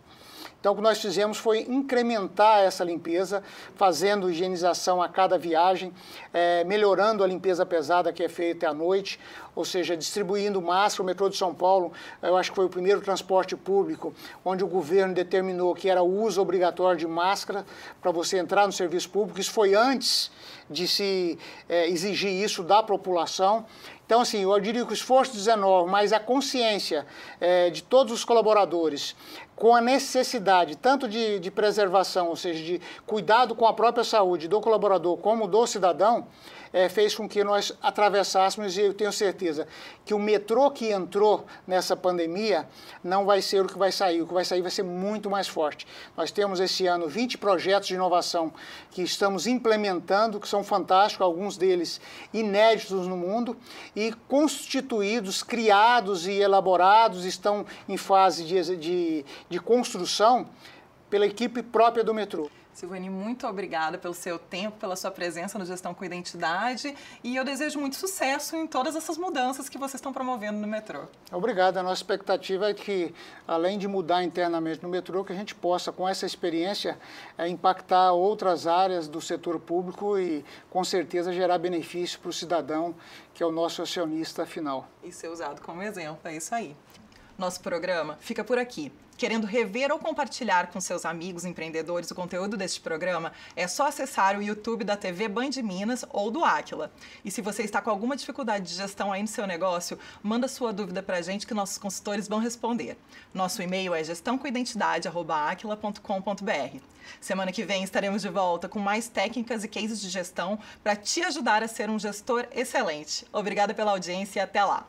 Então, 0.66 0.74
o 0.74 0.76
que 0.79 0.83
nós 0.83 1.00
fizemos 1.00 1.38
foi 1.38 1.61
incrementar 1.61 2.59
essa 2.59 2.83
limpeza, 2.83 3.40
fazendo 3.76 4.29
higienização 4.29 5.00
a 5.00 5.09
cada 5.09 5.38
viagem, 5.38 5.92
é, 6.35 6.64
melhorando 6.64 7.22
a 7.22 7.26
limpeza 7.29 7.64
pesada 7.64 8.12
que 8.12 8.20
é 8.20 8.29
feita 8.29 8.68
à 8.68 8.74
noite, 8.74 9.16
ou 9.55 9.64
seja, 9.64 9.96
distribuindo 9.96 10.61
máscara. 10.61 11.05
O 11.05 11.07
metrô 11.07 11.29
de 11.29 11.37
São 11.37 11.55
Paulo, 11.55 11.92
eu 12.20 12.37
acho 12.37 12.50
que 12.50 12.57
foi 12.57 12.64
o 12.64 12.68
primeiro 12.68 13.00
transporte 13.00 13.55
público 13.55 14.12
onde 14.44 14.64
o 14.64 14.66
governo 14.66 15.14
determinou 15.14 15.72
que 15.72 15.88
era 15.88 16.02
o 16.02 16.22
uso 16.22 16.42
obrigatório 16.42 16.98
de 16.98 17.07
máscara 17.07 17.64
para 18.02 18.11
você 18.11 18.37
entrar 18.37 18.66
no 18.66 18.72
serviço 18.72 19.09
público. 19.09 19.38
Isso 19.38 19.52
foi 19.52 19.72
antes 19.76 20.33
de 20.68 20.88
se 20.88 21.38
é, 21.68 21.88
exigir 21.88 22.33
isso 22.33 22.64
da 22.64 22.83
população. 22.83 23.64
Então, 24.06 24.20
assim, 24.20 24.42
eu 24.42 24.60
diria 24.60 24.84
que 24.84 24.92
o 24.92 24.94
esforço 24.94 25.32
19, 25.32 25.90
mas 25.90 26.12
a 26.12 26.20
consciência 26.20 27.04
é, 27.40 27.70
de 27.70 27.82
todos 27.82 28.12
os 28.12 28.24
colaboradores, 28.24 29.16
com 29.56 29.74
a 29.74 29.80
necessidade 29.80 30.76
tanto 30.76 31.08
de, 31.08 31.40
de 31.40 31.50
preservação, 31.50 32.28
ou 32.28 32.36
seja, 32.36 32.62
de 32.62 32.80
cuidado 33.04 33.52
com 33.56 33.66
a 33.66 33.72
própria 33.72 34.04
saúde 34.04 34.46
do 34.46 34.60
colaborador 34.60 35.16
como 35.16 35.48
do 35.48 35.66
cidadão, 35.66 36.28
é, 36.72 36.88
fez 36.88 37.14
com 37.14 37.29
que 37.29 37.42
nós 37.42 37.72
atravessássemos, 37.83 38.76
e 38.76 38.83
eu 38.83 38.94
tenho 38.94 39.12
certeza 39.12 39.66
que 40.05 40.14
o 40.14 40.18
metrô 40.18 40.70
que 40.70 40.90
entrou 40.90 41.46
nessa 41.66 41.96
pandemia 41.96 42.68
não 43.02 43.24
vai 43.24 43.42
ser 43.42 43.64
o 43.64 43.66
que 43.66 43.79
vai 43.79 43.92
sair, 43.92 44.22
o 44.22 44.26
que 44.26 44.35
vai 44.35 44.44
sair 44.44 44.62
vai 44.62 44.70
ser 44.70 44.83
muito 44.83 45.31
mais 45.31 45.48
forte. 45.48 45.87
Nós 46.16 46.31
temos 46.31 46.61
esse 46.61 46.87
ano 46.87 47.09
20 47.09 47.38
projetos 47.38 47.88
de 47.88 47.94
inovação 47.94 48.52
que 48.90 49.02
estamos 49.02 49.46
implementando, 49.46 50.40
que 50.40 50.48
são 50.48 50.62
fantásticos, 50.62 51.24
alguns 51.24 51.57
deles 51.57 52.00
inéditos 52.33 53.07
no 53.07 53.16
mundo, 53.16 53.57
e 53.94 54.12
constituídos, 54.29 55.42
criados 55.42 56.26
e 56.26 56.33
elaborados, 56.33 57.24
estão 57.24 57.66
em 57.88 57.96
fase 57.96 58.44
de, 58.44 58.76
de, 58.76 59.24
de 59.48 59.59
construção 59.59 60.48
pela 61.09 61.26
equipe 61.26 61.62
própria 61.62 62.05
do 62.05 62.12
metrô. 62.14 62.50
Silvani, 62.76 63.08
muito 63.08 63.46
obrigada 63.46 63.96
pelo 63.96 64.12
seu 64.12 64.38
tempo, 64.38 64.76
pela 64.76 64.96
sua 64.96 65.10
presença 65.10 65.58
no 65.58 65.64
Gestão 65.64 65.94
com 65.94 66.04
Identidade 66.04 66.94
e 67.24 67.34
eu 67.34 67.42
desejo 67.42 67.80
muito 67.80 67.96
sucesso 67.96 68.54
em 68.54 68.66
todas 68.66 68.94
essas 68.94 69.16
mudanças 69.16 69.66
que 69.66 69.78
vocês 69.78 69.94
estão 69.94 70.12
promovendo 70.12 70.58
no 70.58 70.66
metrô. 70.66 71.04
Obrigado. 71.32 71.78
A 71.78 71.82
nossa 71.82 72.02
expectativa 72.02 72.68
é 72.68 72.74
que, 72.74 73.14
além 73.48 73.78
de 73.78 73.88
mudar 73.88 74.22
internamente 74.22 74.82
no 74.82 74.90
metrô, 74.90 75.24
que 75.24 75.32
a 75.32 75.36
gente 75.36 75.54
possa, 75.54 75.90
com 75.90 76.06
essa 76.06 76.26
experiência, 76.26 76.98
é, 77.38 77.48
impactar 77.48 78.12
outras 78.12 78.66
áreas 78.66 79.08
do 79.08 79.22
setor 79.22 79.58
público 79.58 80.18
e, 80.18 80.44
com 80.68 80.84
certeza, 80.84 81.32
gerar 81.32 81.56
benefício 81.56 82.20
para 82.20 82.28
o 82.28 82.32
cidadão, 82.32 82.94
que 83.32 83.42
é 83.42 83.46
o 83.46 83.50
nosso 83.50 83.80
acionista 83.80 84.44
final. 84.44 84.86
E 85.02 85.10
ser 85.10 85.28
usado 85.28 85.62
como 85.62 85.82
exemplo, 85.82 86.20
é 86.24 86.36
isso 86.36 86.54
aí. 86.54 86.76
Nosso 87.38 87.58
programa 87.62 88.18
fica 88.20 88.44
por 88.44 88.58
aqui. 88.58 88.92
Querendo 89.16 89.46
rever 89.46 89.90
ou 89.90 89.98
compartilhar 89.98 90.66
com 90.66 90.79
seus 90.81 91.07
amigos 91.07 91.46
empreendedores 91.46 92.11
o 92.11 92.14
conteúdo 92.14 92.57
deste 92.57 92.81
programa, 92.81 93.33
é 93.55 93.66
só 93.66 93.87
acessar 93.87 94.38
o 94.38 94.42
YouTube 94.42 94.85
da 94.85 94.94
TV 94.94 95.26
Band 95.26 95.52
Minas 95.62 96.05
ou 96.11 96.31
do 96.31 96.44
Aquila. 96.44 96.92
E 97.24 97.31
se 97.31 97.40
você 97.40 97.62
está 97.62 97.81
com 97.81 97.88
alguma 97.88 98.14
dificuldade 98.14 98.66
de 98.66 98.74
gestão 98.74 99.11
aí 99.11 99.22
no 99.22 99.29
seu 99.29 99.46
negócio, 99.46 99.98
manda 100.22 100.46
sua 100.48 100.70
dúvida 100.70 101.02
para 101.02 101.16
a 101.16 101.22
gente 101.22 101.46
que 101.46 101.55
nossos 101.55 101.79
consultores 101.79 102.29
vão 102.29 102.40
responder. 102.40 102.98
Nosso 103.33 103.62
e-mail 103.62 103.94
é 103.94 104.05
gestãocoidentidade@aquila.com.br. 104.05 106.79
Semana 107.20 107.52
que 107.52 107.64
vem 107.64 107.85
estaremos 107.85 108.20
de 108.20 108.29
volta 108.29 108.68
com 108.68 108.79
mais 108.79 109.09
técnicas 109.09 109.64
e 109.64 109.68
cases 109.68 109.98
de 109.98 110.11
gestão 110.11 110.59
para 110.83 110.94
te 110.94 111.22
ajudar 111.22 111.62
a 111.62 111.68
ser 111.68 111.88
um 111.88 111.98
gestor 111.98 112.46
excelente. 112.52 113.26
Obrigada 113.33 113.72
pela 113.72 113.92
audiência 113.92 114.40
e 114.40 114.42
até 114.42 114.62
lá. 114.62 114.87